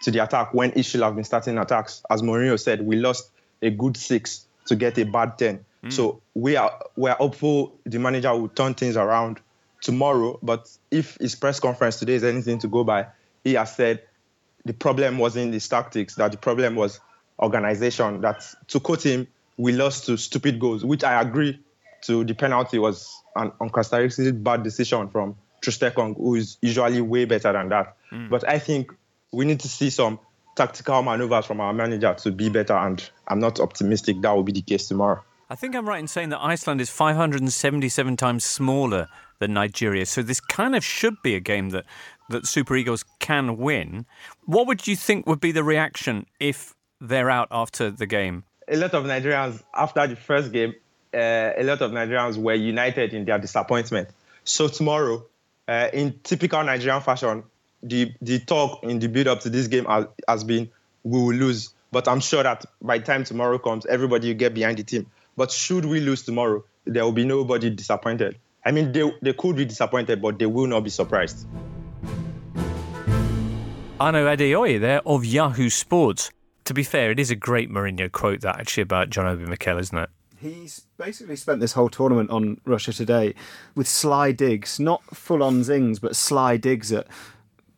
[0.02, 2.02] to the attack when he should have been starting attacks.
[2.10, 3.30] As Mourinho said, we lost
[3.62, 5.64] a good six to get a bad 10.
[5.88, 9.40] So we are we are hopeful the manager will turn things around
[9.87, 10.38] tomorrow.
[10.42, 13.07] But if his press conference today is anything to go by,
[13.44, 14.03] he has said
[14.64, 17.01] the problem wasn't his tactics, that the problem was
[17.38, 18.20] organization.
[18.20, 21.61] That to quote him, we lost to stupid goals, which I agree
[22.03, 27.53] to the penalty was an uncharacteristic bad decision from Troost-Ekong, who is usually way better
[27.53, 27.96] than that.
[28.11, 28.29] Hmm.
[28.29, 28.92] But I think
[29.33, 30.18] we need to see some
[30.57, 34.53] tactical maneuvers from our manager to be better, and I'm not optimistic that will be
[34.53, 35.22] the case tomorrow.
[35.48, 40.22] I think I'm right in saying that Iceland is 577 times smaller than Nigeria, so
[40.22, 41.85] this kind of should be a game that,
[42.30, 44.06] that Super Eagles can win.
[44.44, 48.44] What would you think would be the reaction if they're out after the game?
[48.68, 50.74] a lot of Nigerians after the first game,
[51.14, 54.09] uh, a lot of Nigerians were united in their disappointment.
[54.44, 55.24] So tomorrow,
[55.68, 57.44] uh, in typical Nigerian fashion,
[57.82, 60.70] the the talk in the build up to this game has, has been
[61.04, 61.72] we will lose.
[61.92, 65.06] But I'm sure that by the time tomorrow comes, everybody will get behind the team.
[65.37, 68.38] But should we lose tomorrow, there will be nobody disappointed.
[68.64, 71.46] I mean, they, they could be disappointed, but they will not be surprised.
[74.01, 76.31] Aanu Adeoye there of Yahoo Sports.
[76.64, 79.79] To be fair, it is a great Mourinho quote that actually about John Obi Mikel,
[79.79, 80.11] isn't it?
[80.38, 83.35] He's basically spent this whole tournament on Russia Today
[83.75, 87.07] with sly digs, not full on zings, but sly digs at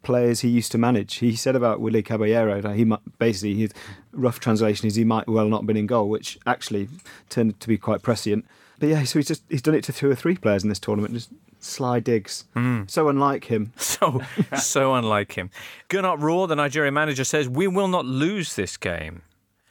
[0.02, 1.16] players he used to manage.
[1.16, 3.72] He said about Willie Caballero that he might, basically his
[4.12, 6.88] rough translation is he might well not have been in goal, which actually
[7.28, 8.44] turned to be quite prescient.
[8.78, 10.78] But yeah, so he's just he's done it to two or three players in this
[10.78, 11.30] tournament, just
[11.61, 12.44] sly digs.
[12.87, 13.72] So unlike him.
[13.98, 14.22] So,
[14.56, 15.50] so unlike him.
[15.88, 19.22] Gernot Rohr, the Nigerian manager, says, We will not lose this game.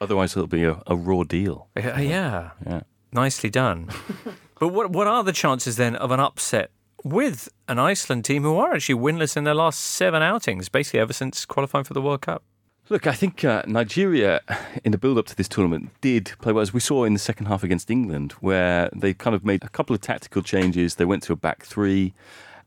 [0.02, 1.70] Otherwise, it'll be a, a raw deal.
[1.78, 2.52] Uh, yeah.
[2.66, 2.82] Yeah.
[3.14, 3.90] Nicely done.
[4.60, 6.72] but what what are the chances then of an upset
[7.04, 11.14] with an Iceland team who are actually winless in their last seven outings, basically ever
[11.14, 12.44] since qualifying for the World Cup?
[12.90, 14.40] Look, I think uh, Nigeria,
[14.86, 17.20] in the build up to this tournament, did play well, as we saw in the
[17.20, 20.96] second half against England, where they kind of made a couple of tactical changes.
[20.96, 22.14] They went to a back three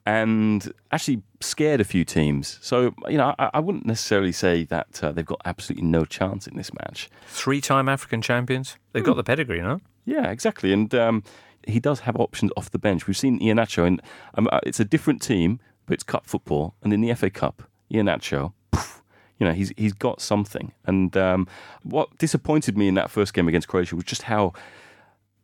[0.06, 2.58] and actually scared a few teams.
[2.60, 6.46] So, you know, I, I wouldn't necessarily say that uh, they've got absolutely no chance
[6.46, 7.10] in this match.
[7.26, 8.76] Three time African champions.
[8.92, 9.80] They've got the pedigree, you know?
[10.04, 10.72] Yeah, exactly.
[10.72, 11.22] And um,
[11.66, 13.06] he does have options off the bench.
[13.06, 14.02] We've seen Iheanacho, and
[14.34, 16.74] um, uh, it's a different team, but it's cup football.
[16.82, 19.02] And in the FA Cup, Iheanacho, poof,
[19.38, 20.72] you know, he's he's got something.
[20.86, 21.46] And um,
[21.82, 24.52] what disappointed me in that first game against Croatia was just how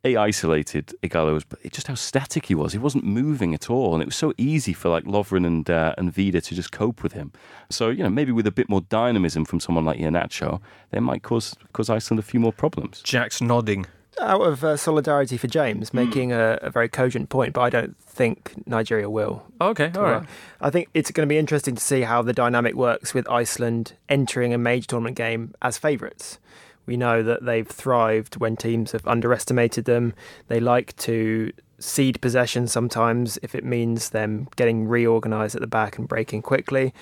[0.06, 2.72] a isolated Ighalo was, but just how static he was.
[2.72, 5.94] He wasn't moving at all, and it was so easy for like Lovren and uh,
[5.98, 7.32] and Vida to just cope with him.
[7.70, 11.22] So you know, maybe with a bit more dynamism from someone like Iheanacho, they might
[11.22, 13.02] cause cause Iceland a few more problems.
[13.02, 13.86] Jack's nodding.
[14.20, 17.98] Out of uh, solidarity for James, making a, a very cogent point, but I don't
[18.00, 19.44] think Nigeria will.
[19.60, 20.26] Okay, all right.
[20.60, 23.92] I think it's going to be interesting to see how the dynamic works with Iceland
[24.08, 26.38] entering a major tournament game as favourites.
[26.86, 30.14] We know that they've thrived when teams have underestimated them.
[30.48, 35.98] They like to cede possession sometimes if it means them getting reorganised at the back
[35.98, 36.94] and breaking quickly.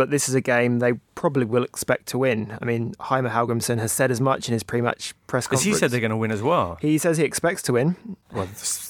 [0.00, 2.56] But this is a game they probably will expect to win.
[2.58, 5.76] I mean, Heimir Hallgrimsson has said as much in his pre-match press Because conference.
[5.76, 6.78] he said they're going to win as well.
[6.80, 7.96] He says he expects to win.
[8.32, 8.46] Well,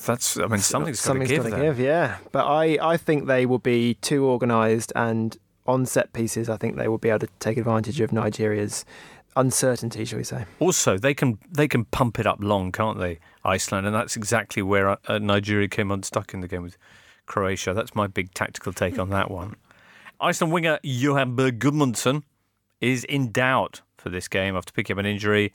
[0.07, 1.45] that's, I mean, something's got to Something's give.
[1.57, 2.19] give, yeah.
[2.31, 6.49] But I, I think they will be too organised and on set pieces.
[6.49, 8.85] I think they will be able to take advantage of Nigeria's
[9.35, 10.45] uncertainty, shall we say?
[10.61, 13.19] Also, they can they can pump it up long, can't they?
[13.45, 16.77] Iceland, and that's exactly where uh, Nigeria came unstuck in the game with
[17.27, 17.75] Croatia.
[17.75, 19.57] That's my big tactical take on that one.
[20.21, 22.23] Iceland winger Johann Berg Gudmundsson
[22.81, 25.55] is in doubt for this game after picking up an injury.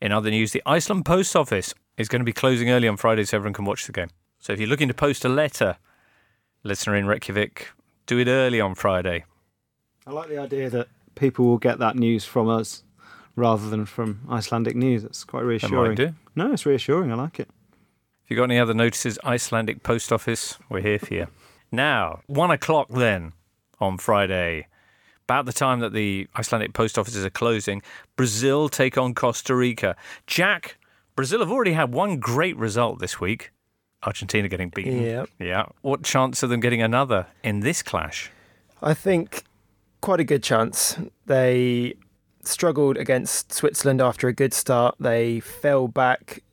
[0.00, 3.24] In other news, the Iceland Post Office is going to be closing early on Friday
[3.24, 4.10] so everyone can watch the game.
[4.38, 5.78] So if you're looking to post a letter,
[6.62, 7.70] listener in Reykjavik,
[8.06, 9.24] do it early on Friday.
[10.06, 12.84] I like the idea that people will get that news from us
[13.34, 15.02] rather than from Icelandic news.
[15.02, 16.14] That's quite reassuring.
[16.36, 17.10] No, it's reassuring.
[17.10, 17.48] I like it.
[18.24, 21.26] If you've got any other notices, Icelandic Post Office, we're here for you.
[21.72, 23.32] Now, one o'clock then
[23.78, 24.66] on Friday.
[25.24, 27.82] about the time that the Icelandic post offices are closing,
[28.14, 29.96] Brazil take on Costa Rica.
[30.26, 30.78] Jack,
[31.16, 33.50] Brazil have already had one great result this week.
[34.04, 35.02] Argentina getting beaten.
[35.02, 35.24] Yeah.
[35.40, 35.64] Yeah.
[35.82, 38.30] What chance of them getting another in this clash?
[38.80, 39.42] I think
[40.00, 40.96] quite a good chance.
[41.26, 41.94] They
[42.44, 44.94] struggled against Switzerland after a good start.
[45.00, 46.44] They fell back,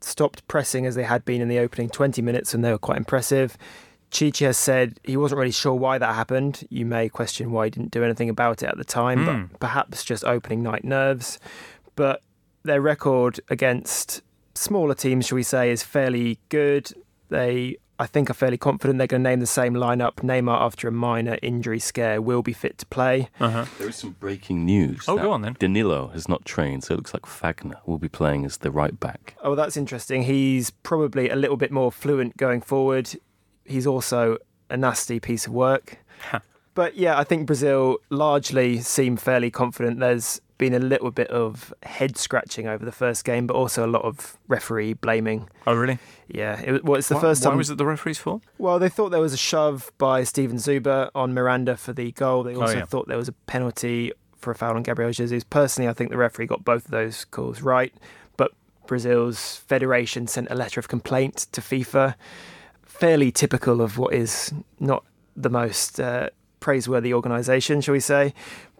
[0.00, 2.98] stopped pressing as they had been in the opening 20 minutes, and they were quite
[2.98, 3.58] impressive.
[4.10, 6.66] Tite has said he wasn't really sure why that happened.
[6.68, 9.24] You may question why he didn't do anything about it at the time, Hmm.
[9.52, 11.38] but perhaps just opening night nerves.
[11.96, 12.22] But
[12.64, 14.22] their record against
[14.54, 16.90] smaller teams, shall we say, is fairly good.
[17.28, 20.16] They, I think, are fairly confident they're going to name the same lineup.
[20.16, 23.28] Neymar, after a minor injury scare, will be fit to play.
[23.38, 23.66] Uh-huh.
[23.78, 25.04] There is some breaking news.
[25.06, 25.54] Oh, go on then.
[25.58, 28.98] Danilo has not trained, so it looks like Fagner will be playing as the right
[28.98, 29.36] back.
[29.42, 30.24] Oh, that's interesting.
[30.24, 33.10] He's probably a little bit more fluent going forward.
[33.70, 34.36] He's also
[34.68, 35.98] a nasty piece of work.
[36.74, 40.00] but yeah, I think Brazil largely seem fairly confident.
[40.00, 43.88] There's been a little bit of head scratching over the first game, but also a
[43.88, 45.48] lot of referee blaming.
[45.66, 45.98] Oh, really?
[46.28, 47.58] Yeah, it, was- well, it's the Why- first why time.
[47.58, 48.42] was it the referee's fault?
[48.58, 52.42] Well, they thought there was a shove by Steven Zuber on Miranda for the goal.
[52.42, 52.84] They Oh, also yeah.
[52.84, 55.44] thought there was a penalty for a foul on Gabriel Jesus.
[55.44, 57.92] Personally, I think the referee got both of those calls right,
[58.36, 58.52] but
[58.86, 62.14] Brazil's federation sent a letter of complaint to FIFA,
[63.00, 66.28] fairly typical of what is not the most uh,
[66.60, 68.34] praiseworthy organisation, shall we say.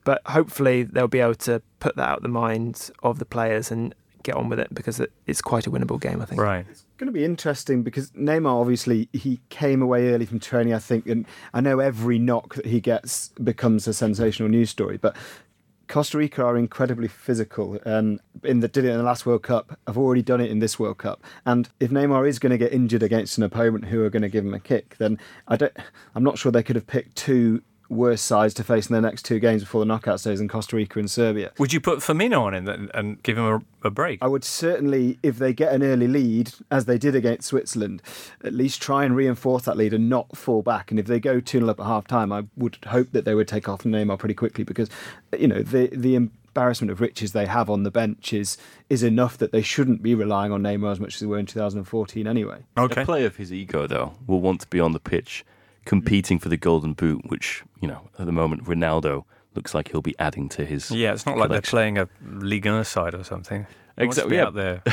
[0.04, 3.70] But hopefully, they'll be able to put that out of the minds of the players
[3.70, 6.40] and get on with it because it's quite a winnable game, I think.
[6.40, 6.66] Right.
[6.70, 10.78] It's going to be interesting because Neymar obviously he came away early from training, I
[10.78, 14.98] think, and I know every knock that he gets becomes a sensational news story.
[14.98, 15.16] But
[15.90, 19.76] Costa Rica are incredibly physical, and in the did it in the last World Cup.
[19.88, 22.72] I've already done it in this World Cup, and if Neymar is going to get
[22.72, 25.76] injured against an opponent who are going to give him a kick, then I don't.
[26.14, 29.24] I'm not sure they could have picked two worse sides to face in their next
[29.24, 31.50] two games before the knockout stage in Costa Rica and Serbia.
[31.58, 34.22] Would you put Firmino on in and, and give him a, a break?
[34.22, 38.00] I would certainly, if they get an early lead, as they did against Switzerland,
[38.44, 40.90] at least try and reinforce that lead and not fall back.
[40.90, 43.34] And if they go 2 0 up at half time, I would hope that they
[43.34, 44.88] would take off Neymar pretty quickly because,
[45.36, 48.56] you know, the, the embarrassment of riches they have on the bench is,
[48.88, 51.46] is enough that they shouldn't be relying on Neymar as much as they were in
[51.46, 52.58] 2014 anyway.
[52.78, 53.02] Okay.
[53.02, 55.44] A player of his ego, though, will want to be on the pitch
[55.84, 60.02] competing for the Golden Boot, which, you know, at the moment, Ronaldo looks like he'll
[60.02, 60.90] be adding to his.
[60.90, 63.66] Yeah, it's not like they're playing a Ligue 1 side or something.
[63.96, 64.44] They want to Exactly, yeah.
[64.44, 64.82] out there.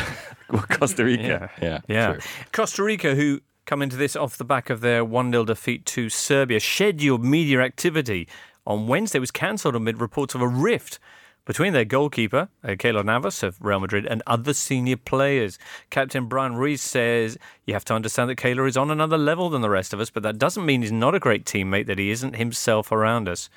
[0.49, 1.51] Well, Costa Rica.
[1.61, 1.67] Yeah.
[1.67, 1.79] Yeah.
[1.89, 2.13] Yeah.
[2.13, 2.21] true.
[2.53, 6.09] Costa Rica, who come into this off the back of their 1 0 defeat to
[6.09, 8.29] Serbia, scheduled media activity
[8.65, 10.99] on Wednesday was cancelled amid reports of a rift
[11.47, 15.57] between their goalkeeper, uh, Keylor Navas of Real Madrid, and other senior players.
[15.89, 19.61] Captain Brian Ruiz says, You have to understand that Keylor is on another level than
[19.61, 22.11] the rest of us, but that doesn't mean he's not a great teammate, that he
[22.11, 23.49] isn't himself around us.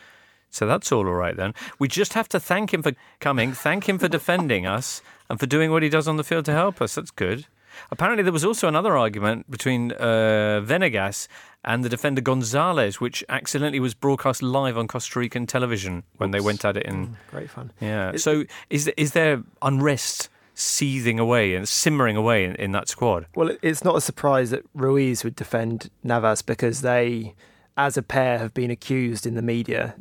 [0.50, 1.52] So that's all all right then.
[1.80, 5.46] We just have to thank him for coming, thank him for defending us, and for
[5.46, 6.94] doing what he does on the field to help us.
[6.94, 7.46] That's good.
[7.90, 11.28] Apparently, there was also another argument between uh, Venegas
[11.64, 16.40] and the defender Gonzalez, which accidentally was broadcast live on Costa Rican television when they
[16.40, 17.16] went at it in.
[17.30, 17.72] Great fun.
[17.80, 18.16] Yeah.
[18.16, 23.26] So is is there unrest seething away and simmering away in, in that squad?
[23.34, 27.34] Well, it's not a surprise that Ruiz would defend Navas because they,
[27.76, 29.96] as a pair, have been accused in the media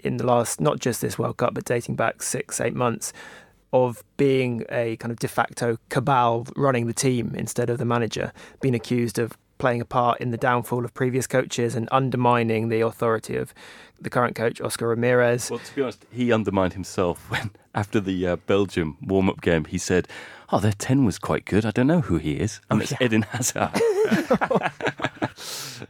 [0.00, 3.12] in the last, not just this World Cup, but dating back six, eight months,
[3.72, 8.32] of being a kind of de facto cabal running the team instead of the manager,
[8.60, 12.80] being accused of playing a part in the downfall of previous coaches and undermining the
[12.80, 13.54] authority of
[14.00, 15.50] the current coach, Oscar Ramirez.
[15.50, 19.64] Well, to be honest, he undermined himself when, after the uh, Belgium warm up game,
[19.64, 20.08] he said,
[20.54, 21.64] Oh, their 10 was quite good.
[21.64, 22.60] I don't know who he is.
[22.70, 23.70] Oh, and it's Eden Hazard.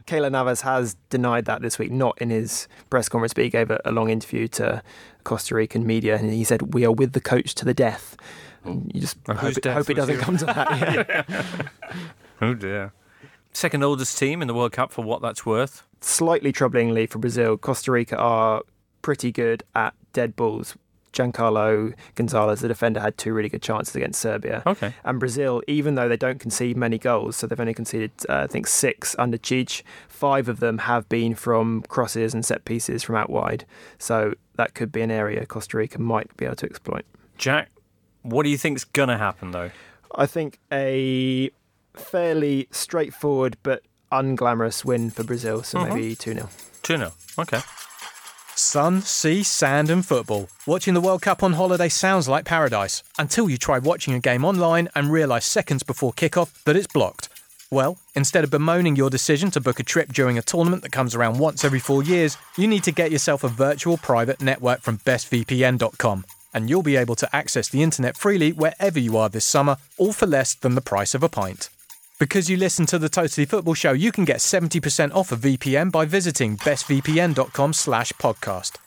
[0.07, 3.69] Keylor Navas has denied that this week, not in his press conference, but he gave
[3.71, 4.81] a, a long interview to
[5.23, 8.15] Costa Rican media and he said, We are with the coach to the death.
[8.65, 8.71] Oh.
[8.71, 11.27] And You just Oh, hope it, hope it doesn't he- come to that.
[11.31, 11.61] yeah.
[12.41, 12.91] Oh dear.
[13.53, 15.83] Second oldest team in the World Cup for what that's worth.
[16.01, 18.63] Slightly troublingly for Brazil, Costa Rica are
[19.01, 20.75] pretty good at dead balls.
[21.13, 24.63] Giancarlo Gonzalez, the defender, had two really good chances against Serbia.
[24.65, 24.93] Okay.
[25.05, 28.47] And Brazil, even though they don't concede many goals, so they've only conceded, uh, I
[28.47, 33.15] think, six under Tite, five of them have been from crosses and set pieces from
[33.15, 33.65] out wide.
[33.97, 37.05] So that could be an area Costa Rica might be able to exploit.
[37.37, 37.69] Jack,
[38.23, 39.71] what do you think's gonna happen though?
[40.15, 41.49] I think a
[41.95, 45.89] fairly straightforward but unglamorous win for Brazil, so Mhm.
[45.89, 46.49] maybe 2 0.
[46.83, 47.13] 2 0.
[47.39, 47.59] Okay.
[48.55, 50.47] Sun, sea, sand, and football.
[50.67, 54.45] Watching the World Cup on holiday sounds like paradise until you try watching a game
[54.45, 57.29] online and realise seconds before kickoff that it's blocked.
[57.71, 61.15] Well, instead of bemoaning your decision to book a trip during a tournament that comes
[61.15, 64.99] around once every four years, you need to get yourself a virtual private network from
[64.99, 66.25] bestvpn.com.
[66.53, 70.13] And you'll be able to access the internet freely wherever you are this summer, all
[70.13, 71.69] for less than the price of a pint.
[72.23, 75.91] Because you listen to the Totally Football Show, you can get 70% off a VPN
[75.91, 78.77] by visiting bestvpn.com slash podcast.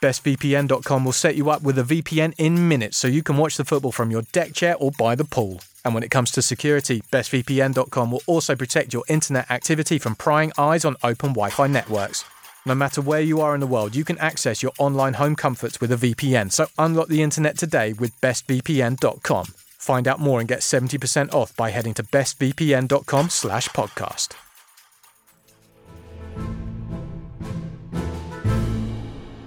[0.00, 3.66] BestVPN.com will set you up with a VPN in minutes so you can watch the
[3.66, 5.60] football from your deck chair or by the pool.
[5.84, 10.52] And when it comes to security, BestVPN.com will also protect your internet activity from prying
[10.56, 12.24] eyes on open Wi Fi networks.
[12.64, 15.82] No matter where you are in the world, you can access your online home comforts
[15.82, 16.50] with a VPN.
[16.50, 19.65] So unlock the internet today with bestvpn.com.
[19.86, 24.34] Find out more and get 70% off by heading to bestvpn.com slash podcast.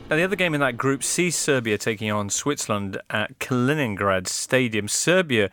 [0.10, 4.88] Now, the other game in that group sees Serbia taking on Switzerland at Kaliningrad Stadium.
[4.88, 5.50] Serbia,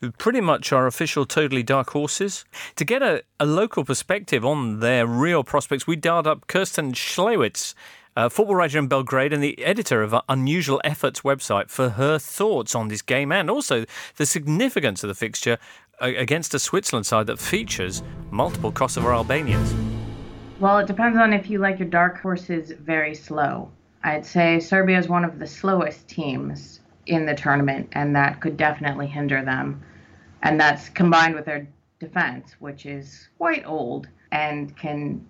[0.00, 2.46] who pretty much are official totally dark horses.
[2.76, 7.74] To get a, a local perspective on their real prospects, we dialed up Kirsten Schlewitz,
[8.20, 12.74] uh, football writer in Belgrade and the editor of Unusual Efforts website, for her thoughts
[12.74, 15.56] on this game and also the significance of the fixture
[16.00, 19.74] against a Switzerland side that features multiple Kosovo Albanians.
[20.58, 23.70] Well, it depends on if you like your dark horses very slow.
[24.02, 28.58] I'd say Serbia is one of the slowest teams in the tournament, and that could
[28.58, 29.82] definitely hinder them.
[30.42, 31.66] And that's combined with their
[31.98, 35.24] defense, which is quite old and can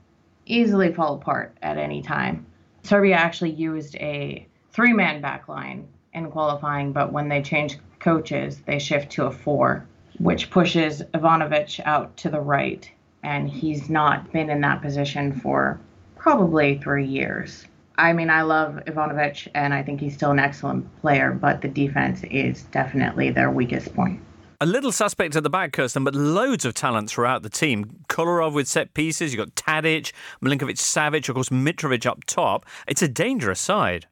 [0.47, 2.47] easily fall apart at any time.
[2.83, 8.79] Serbia actually used a three man backline in qualifying, but when they change coaches, they
[8.79, 9.87] shift to a four,
[10.19, 12.91] which pushes Ivanovic out to the right.
[13.23, 15.79] And he's not been in that position for
[16.17, 17.67] probably three years.
[17.99, 21.69] I mean, I love Ivanovic, and I think he's still an excellent player, but the
[21.69, 24.21] defense is definitely their weakest point.
[24.63, 28.05] A little suspect at the back, Kirsten, but loads of talent throughout the team.
[28.11, 32.67] Kolarov with set pieces, you've got Tadic, Milinkovic Savic, of course, Mitrovic up top.
[32.87, 34.07] It's a dangerous side.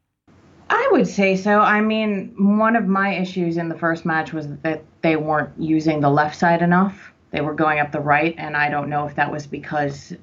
[0.71, 1.61] I would say so.
[1.61, 6.01] I mean, one of my issues in the first match was that they weren't using
[6.01, 7.13] the left side enough.
[7.31, 10.15] They were going up the right, and I don't know if that was because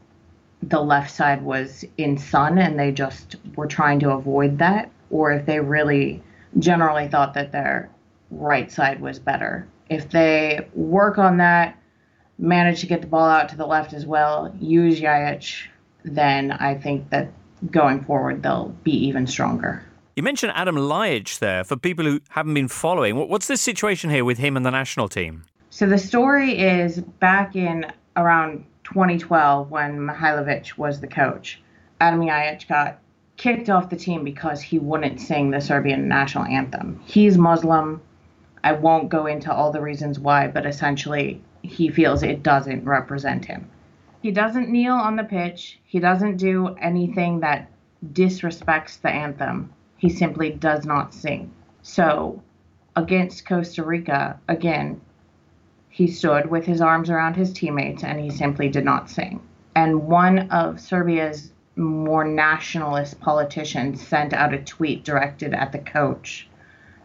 [0.64, 5.34] the left side was in sun and they just were trying to avoid that, or
[5.34, 6.24] if they really
[6.58, 7.92] generally thought that their
[8.32, 9.68] right side was better.
[9.90, 11.78] If they work on that,
[12.38, 15.68] manage to get the ball out to the left as well, use Ljajic,
[16.04, 17.32] then I think that
[17.72, 19.84] going forward they'll be even stronger.
[20.16, 21.64] You mentioned Adam Ljajic there.
[21.64, 25.10] For people who haven't been following, what's the situation here with him and the national
[25.10, 25.44] team?
[25.70, 31.62] So the story is back in around 2012 when Mihajlovic was the coach.
[32.00, 33.00] Adam Ljajic got
[33.38, 37.02] kicked off the team because he wouldn't sing the Serbian national anthem.
[37.06, 38.02] He's Muslim.
[38.66, 43.46] I won't go into all the reasons why, but essentially he feels it doesn't represent
[43.46, 43.70] him.
[44.24, 45.80] He doesn't kneel on the pitch.
[45.86, 47.70] He doesn't do anything that
[48.04, 49.72] disrespects the anthem.
[49.98, 51.52] He simply does not sing.
[51.84, 52.42] So,
[52.96, 55.00] against Costa Rica, again,
[55.90, 59.42] he stood with his arms around his teammates and he simply did not sing.
[59.76, 66.48] And one of Serbia's more nationalist politicians sent out a tweet directed at the coach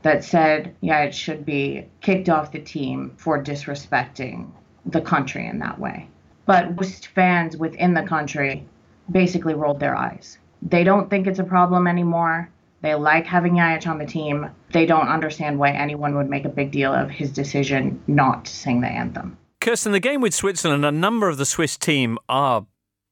[0.02, 4.50] that said, yeah, it should be kicked off the team for disrespecting
[4.86, 6.08] the country in that way.
[6.46, 8.66] But most fans within the country
[9.10, 10.38] basically rolled their eyes.
[10.62, 12.50] They don't think it's a problem anymore.
[12.82, 14.50] They like having Ljajic on the team.
[14.72, 18.52] They don't understand why anyone would make a big deal of his decision not to
[18.52, 19.36] sing the anthem.
[19.60, 22.66] Kirsten, the game with Switzerland, a number of the Swiss team are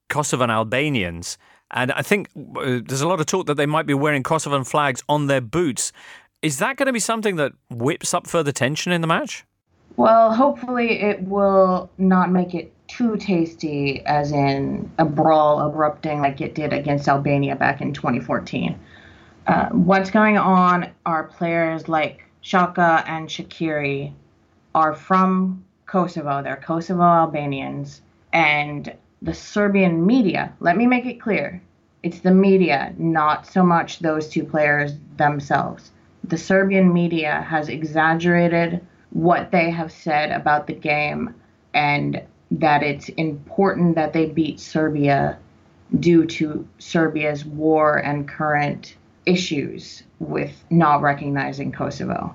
[0.09, 1.37] Kosovan Albanians.
[1.71, 4.67] And I think uh, there's a lot of talk that they might be wearing Kosovan
[4.67, 5.93] flags on their boots.
[6.41, 9.45] Is that going to be something that whips up further tension in the match?
[9.97, 16.41] Well, hopefully it will not make it too tasty, as in a brawl erupting like
[16.41, 18.79] it did against Albania back in 2014.
[19.49, 24.13] Uh, what's going on are players like Xhaka and Shaqiri
[24.77, 26.41] are from Kosovo.
[26.41, 28.01] They're Kosovo Albanians.
[28.33, 31.61] And the Serbian media, let me make it clear,
[32.05, 35.91] it's the media, not so much those two players themselves.
[36.29, 41.35] The Serbian media has exaggerated what they have said about the game
[41.73, 45.39] and that it's important that they beat Serbia
[45.99, 52.35] due to Serbia's war and current issues with not recognizing Kosovo.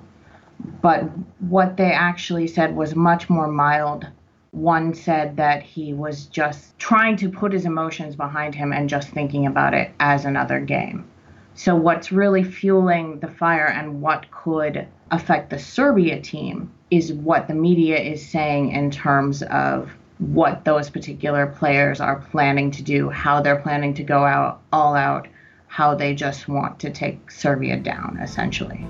[0.82, 1.04] But
[1.38, 4.08] what they actually said was much more mild.
[4.50, 9.10] One said that he was just trying to put his emotions behind him and just
[9.10, 11.04] thinking about it as another game.
[11.56, 17.46] So, what's really fueling the fire and what could affect the Serbia team is what
[17.46, 23.08] the media is saying in terms of what those particular players are planning to do,
[23.08, 25.28] how they're planning to go out all out,
[25.66, 28.84] how they just want to take Serbia down, essentially.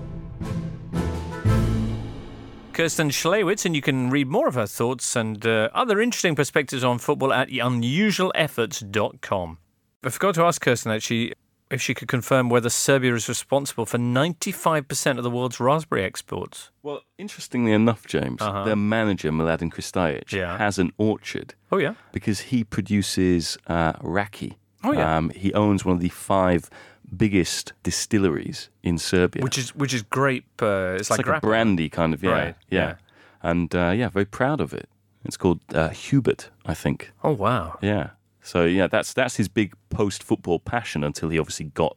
[2.73, 6.83] Kirsten Schlewitz, and you can read more of her thoughts and uh, other interesting perspectives
[6.83, 9.59] on football at unusualefforts.com.
[10.03, 11.33] I forgot to ask Kirsten actually
[11.71, 16.71] if she could confirm whether Serbia is responsible for 95% of the world's raspberry exports.
[16.83, 18.65] Well, interestingly enough, James, Uh-huh.
[18.65, 20.59] their manager, Mladen Krstajic, Yeah.
[20.59, 21.95] has an orchard Oh, yeah.
[22.13, 24.59] because he produces uh, raki.
[24.83, 25.17] Oh, yeah.
[25.17, 26.69] Um, he owns one of the five
[27.17, 29.43] biggest distilleries in Serbia.
[29.43, 30.45] Which is which is grape.
[30.63, 32.31] Uh, it's, It's like, like, a brandy kind of, yeah.
[32.33, 32.81] Right, Yeah.
[32.81, 32.95] yeah.
[33.43, 34.89] And uh, yeah, very proud of it.
[35.25, 37.13] It's called uh, Hubert, I think.
[37.23, 37.79] Oh wow.
[37.83, 38.11] Yeah.
[38.45, 41.97] So yeah, that's that's his big post-football passion until he obviously got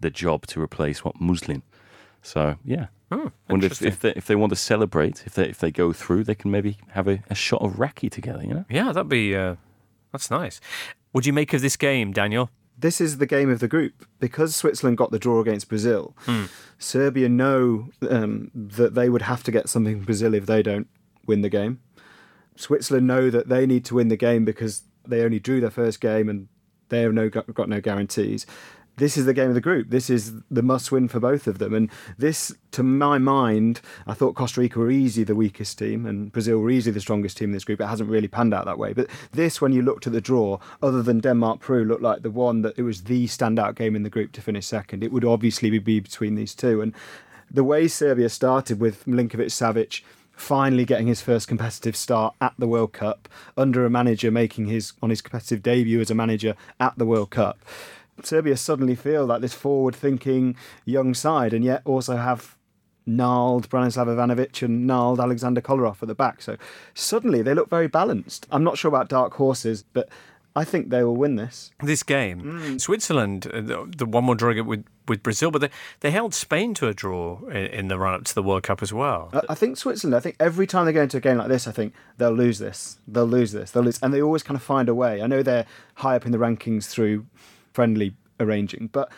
[0.00, 1.62] the job to replace what Muslin.
[2.22, 5.58] So yeah, Hmm, wonder if, if they if they want to celebrate, if they if
[5.58, 8.42] they go through, they can maybe have a, a shot of raki together.
[8.42, 8.64] You know.
[8.68, 9.56] Yeah, that'd be uh,
[10.10, 10.60] that's nice.
[11.12, 12.50] What do you make of this game, Daniel?
[12.76, 16.16] This is the game of the group because Switzerland got the draw against Brazil.
[16.20, 16.46] Hmm.
[16.76, 20.88] Serbia know um, that they would have to get something from Brazil if they don't
[21.24, 21.80] win the game.
[22.56, 26.00] Switzerland know that they need to win the game because they only drew their first
[26.00, 26.48] game and
[26.88, 28.46] they have no got no guarantees.
[28.96, 29.90] This is the game of the group.
[29.90, 31.74] This is the must win for both of them.
[31.74, 36.30] And this, to my mind, I thought Costa Rica were easily the weakest team and
[36.30, 37.80] Brazil were easily the strongest team in this group.
[37.80, 38.92] It hasn't really panned out that way.
[38.92, 42.30] But this, when you looked at the draw, other than Denmark Peru, looked like the
[42.30, 45.02] one that it was the standout game in the group to finish second.
[45.02, 46.80] It would obviously be between these two.
[46.80, 46.94] And
[47.50, 50.02] the way Serbia started with Milinkovic Savic
[50.36, 54.92] finally getting his first competitive start at the World Cup under a manager making his
[55.02, 57.58] on his competitive debut as a manager at the World Cup.
[58.22, 62.56] Serbia suddenly feel like this forward-thinking young side, and yet also have
[63.06, 66.40] gnarled Branislav Ivanovic and gnarled Alexander Kolarov at the back.
[66.40, 66.56] So
[66.94, 68.46] suddenly they look very balanced.
[68.50, 70.08] I'm not sure about dark horses, but
[70.56, 71.72] I think they will win this.
[71.82, 75.68] This game, Switzerland, uh, the, the one more draw with with Brazil, but they,
[76.00, 78.80] they held Spain to a draw in, in the run up to the World Cup
[78.82, 79.28] as well.
[79.34, 80.14] I- I think Switzerland.
[80.16, 82.58] I think every time they go into a game like this, I think they'll lose
[82.58, 82.98] this.
[83.06, 83.70] They'll lose this.
[83.72, 85.20] They'll lose, and they always kind of find a way.
[85.22, 87.26] I know they're high up in the rankings through
[87.72, 89.10] friendly arranging, but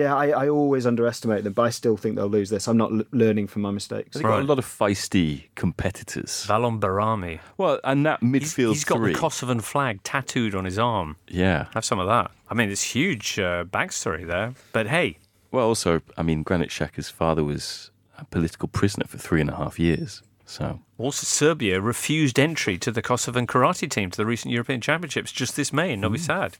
[0.00, 1.52] yeah, I, I always underestimate them.
[1.52, 2.66] But I still think they'll lose this.
[2.66, 4.14] I'm not l- learning from my mistakes.
[4.14, 6.44] They've got a lot of feisty competitors.
[6.48, 7.38] Valon Behrami.
[7.56, 9.12] Well, and that midfield He's got three.
[9.12, 11.16] the Kosovan flag tattooed on his arm.
[11.28, 11.66] yeah.
[11.74, 12.30] Have some of that.
[12.50, 14.54] I mean, it's huge uh, backstory there.
[14.72, 15.18] But hey,
[15.52, 19.56] Well, also, I mean, Granit Xhaka's father was a political prisoner for three and a
[19.56, 20.22] half years.
[20.46, 25.32] So also Serbia refused entry to the Kosovan karate team to the recent European Championships
[25.32, 26.58] just this May in Novi Sad.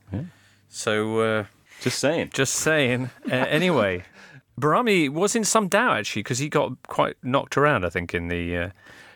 [0.69, 1.45] So, uh,
[1.81, 2.31] just saying.
[2.33, 3.11] just saying.
[3.31, 4.05] Uh, anyway,
[4.61, 7.85] Behrami was in some doubt actually because he got quite knocked around.
[7.85, 8.57] I think in the.
[8.57, 8.71] Uh,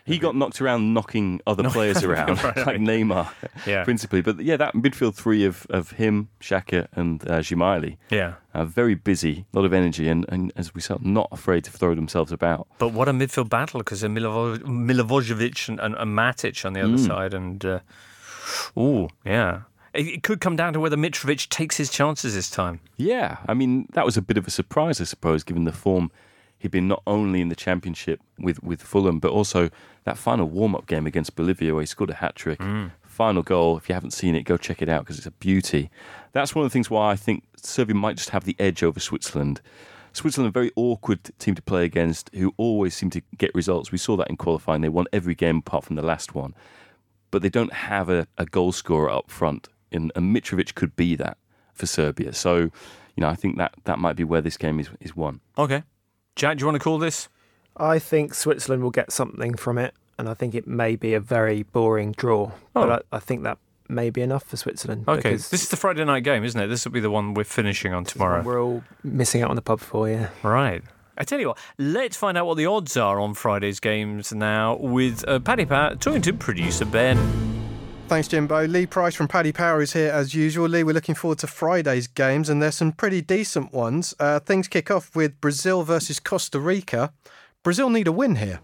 [0.05, 2.77] He got knocked around knocking other players around, Right, like.
[2.89, 3.27] Neymar,
[3.67, 3.83] Yeah.
[3.83, 4.21] principally.
[4.21, 8.33] But yeah, that midfield three of, of him, Xhaka, and uh, Dzemaili, yeah.
[8.55, 11.71] uh, very busy, a lot of energy, and, and as we said, not afraid to
[11.71, 12.65] throw themselves about.
[12.79, 16.97] But what a midfield battle because Milivo- Milivojevic and, and, and Matic on the other
[16.97, 17.35] side.
[17.35, 17.79] And, uh,
[18.79, 19.61] ooh, yeah.
[19.93, 22.79] It, could come down to whether Mitrovic takes his chances this time.
[22.97, 26.11] Yeah, I mean that was a bit of a surprise, I suppose, given the form
[26.59, 29.69] he'd been not only in the championship with with Fulham, but also
[30.03, 32.59] that final warm up game against Bolivia where he scored a hat trick.
[32.59, 32.91] Mm.
[33.03, 33.77] Final goal.
[33.77, 35.89] If you haven't seen it, go check it out because it's a beauty.
[36.31, 38.99] That's one of the things why I think Serbia might just have the edge over
[38.99, 39.61] Switzerland.
[40.13, 43.91] Switzerland, a very awkward team to play against, who always seem to get results.
[43.91, 46.53] We saw that in qualifying; they won every game apart from the last one
[47.31, 49.67] but they don't have a, a goal scorer up front.
[49.91, 51.37] And, and Mitrovic could be that
[51.73, 52.33] for Serbia.
[52.33, 52.71] So, you
[53.17, 55.39] know, I think that, that might be where this game is, is won.
[55.57, 55.83] Okay.
[56.35, 57.29] Jack, do you want to call this?
[57.77, 61.19] I think Switzerland will get something from it, and I think it may be a
[61.19, 62.51] very boring draw.
[62.75, 62.85] Oh.
[62.85, 65.05] But I, I think that may be enough for Switzerland.
[65.07, 65.31] Okay.
[65.31, 66.67] This is the Friday night game, isn't it?
[66.67, 68.43] This will be the one we're finishing on tomorrow.
[68.43, 70.29] We're all missing out on the pub for, yeah.
[70.43, 70.83] Right.
[71.17, 74.77] I tell you what, let's find out what the odds are on Friday's games now
[74.77, 77.58] with uh, Paddy Pat talking to producer Ben.
[78.09, 78.65] Thanks, Jimbo.
[78.65, 80.67] Lee Price from Paddy Power is here as usual.
[80.67, 84.15] Lee, we're looking forward to Friday's games, and there's some pretty decent ones.
[84.19, 87.13] Uh, things kick off with Brazil versus Costa Rica.
[87.61, 88.61] Brazil need a win here.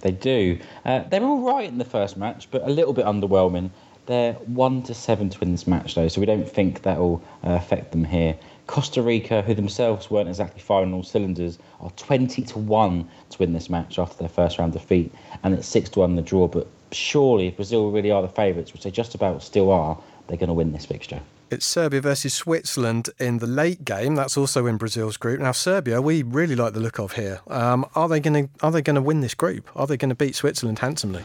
[0.00, 0.58] They do.
[0.84, 3.70] Uh, they're all right in the first match, but a little bit underwhelming.
[4.06, 7.22] They're one to seven to win this match, though, so we don't think that will
[7.44, 8.36] uh, affect them here.
[8.66, 13.52] Costa Rica, who themselves weren't exactly firing all cylinders, are 20 to 1 to win
[13.52, 15.14] this match after their first round defeat,
[15.44, 16.48] and it's 6 to 1 in the draw.
[16.48, 20.36] But surely, if Brazil really are the favourites, which they just about still are, they're
[20.36, 21.20] going to win this fixture.
[21.50, 24.14] It's Serbia versus Switzerland in the late game.
[24.14, 25.40] That's also in Brazil's group.
[25.40, 27.40] Now, Serbia, we really like the look of here.
[27.48, 29.70] Um, are they going to are they going to win this group?
[29.76, 31.22] Are they going to beat Switzerland handsomely?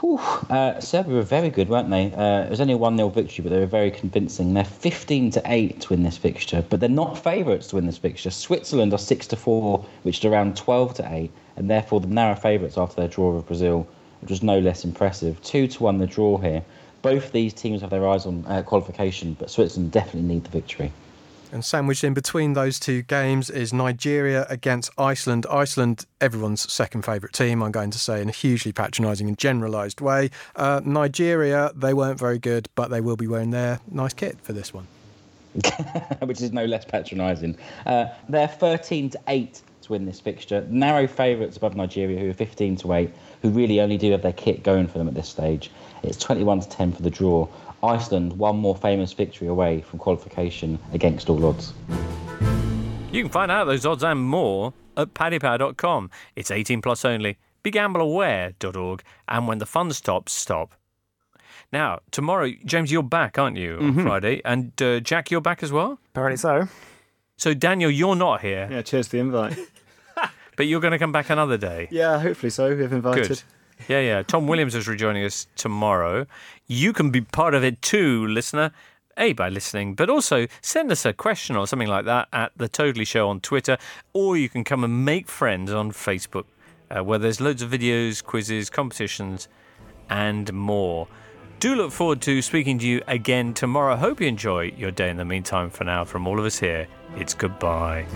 [0.00, 0.18] Whew.
[0.48, 2.12] Uh, Serbia were very good, weren't they?
[2.12, 4.54] Uh, it was only a 1 0 victory, but they were very convincing.
[4.54, 7.98] They're 15 to 8 to win this fixture, but they're not favourites to win this
[7.98, 8.30] fixture.
[8.30, 12.36] Switzerland are 6 to 4, which is around 12 to 8, and therefore the narrow
[12.36, 13.88] favourites after their draw with Brazil,
[14.20, 15.40] which was no less impressive.
[15.42, 16.62] 2 to 1 the draw here.
[17.02, 20.92] Both these teams have their eyes on uh, qualification, but Switzerland definitely need the victory.
[21.50, 25.46] And sandwiched in between those two games is Nigeria against Iceland.
[25.50, 30.00] Iceland, everyone's second favourite team, I'm going to say, in a hugely patronising and generalised
[30.00, 30.30] way.
[30.56, 34.52] Uh, Nigeria, they weren't very good, but they will be wearing their nice kit for
[34.52, 34.86] this one.
[36.20, 37.56] which is no less patronising.
[37.86, 40.64] Uh, they're 13 to 8 to win this fixture.
[40.70, 43.10] Narrow favourites above Nigeria, who are 15 to 8,
[43.42, 45.70] who really only do have their kit going for them at this stage.
[46.04, 47.48] It's 21 to 10 for the draw.
[47.82, 51.72] Iceland one more famous victory away from qualification against all odds.
[53.12, 56.10] You can find out those odds and more at paddypower.com.
[56.36, 57.38] It's 18 plus only.
[57.64, 59.02] BeGambleAware.org.
[59.28, 60.74] And when the fun stops, stop.
[61.72, 64.02] Now, tomorrow, James, you're back, aren't you, on Mhm.
[64.02, 64.40] Friday?
[64.44, 65.98] And uh, Jack, you're back as well?
[66.14, 66.68] Apparently so.
[67.36, 68.68] So, Daniel, you're not here.
[68.70, 69.56] Yeah, cheers for the invite.
[70.58, 71.86] But you're going to come back another day.
[71.90, 73.28] yeah, hopefully so, if invited.
[73.28, 73.42] Good.
[73.86, 74.22] Yeah, yeah.
[74.24, 76.26] Tom Williams is rejoining us tomorrow.
[76.66, 78.72] You can be part of it too, listener.
[79.16, 82.68] A, by listening, but also send us a question or something like that at The
[82.68, 83.76] Totally Show on Twitter,
[84.12, 86.44] or you can come and make friends on Facebook,
[86.90, 89.48] uh, where there's loads of videos, quizzes, competitions,
[90.08, 91.08] and more.
[91.58, 93.96] Do look forward to speaking to you again tomorrow.
[93.96, 95.70] Hope you enjoy your day in the meantime.
[95.70, 96.86] For now, from all of us here,
[97.16, 98.06] it's goodbye.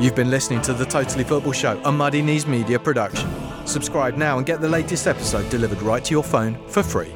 [0.00, 3.28] You've been listening to The Totally Football Show, a Muddy Knees Media production.
[3.66, 7.12] Subscribe now and get the latest episode delivered right to your phone for free.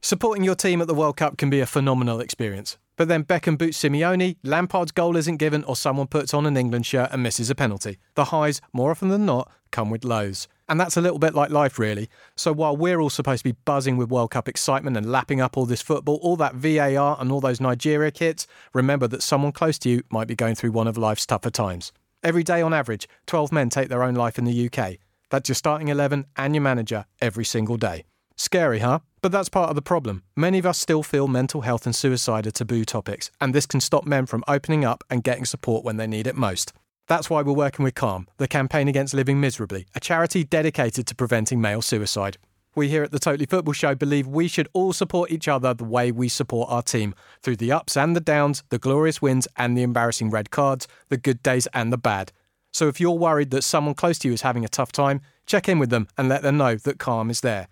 [0.00, 2.76] Supporting your team at the World Cup can be a phenomenal experience.
[2.96, 6.86] But then Beckham boots Simeone, Lampard's goal isn't given, or someone puts on an England
[6.86, 7.98] shirt and misses a penalty.
[8.16, 10.48] The highs, more often than not, come with lows.
[10.70, 12.08] And that's a little bit like life, really.
[12.36, 15.56] So while we're all supposed to be buzzing with World Cup excitement and lapping up
[15.56, 19.80] all this football, all that VAR and all those Nigeria kits, remember that someone close
[19.80, 21.90] to you might be going through one of life's tougher times.
[22.22, 24.98] Every day on average, 12 men take their own life in the UK.
[25.28, 28.04] That's your starting 11 and your manager every single day.
[28.36, 29.00] Scary, huh?
[29.22, 30.22] But that's part of the problem.
[30.36, 33.80] Many of us still feel mental health and suicide are taboo topics, and this can
[33.80, 36.72] stop men from opening up and getting support when they need it most.
[37.10, 41.14] That's why we're working with Calm, the campaign against living miserably, a charity dedicated to
[41.16, 42.38] preventing male suicide.
[42.76, 45.82] We here at the Totally Football Show believe we should all support each other the
[45.82, 49.76] way we support our team, through the ups and the downs, the glorious wins and
[49.76, 52.30] the embarrassing red cards, the good days and the bad.
[52.72, 55.68] So if you're worried that someone close to you is having a tough time, check
[55.68, 57.66] in with them and let them know that Calm is there.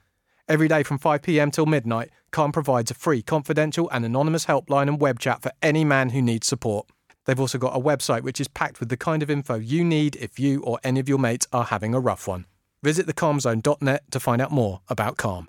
[0.48, 5.00] Every day from 5pm till midnight, Calm provides a free, confidential, and anonymous helpline and
[5.00, 6.88] web chat for any man who needs support.
[7.28, 10.16] They've also got a website which is packed with the kind of info you need
[10.16, 12.46] if you or any of your mates are having a rough one.
[12.82, 15.48] Visit thecalmzone.net to find out more about Calm.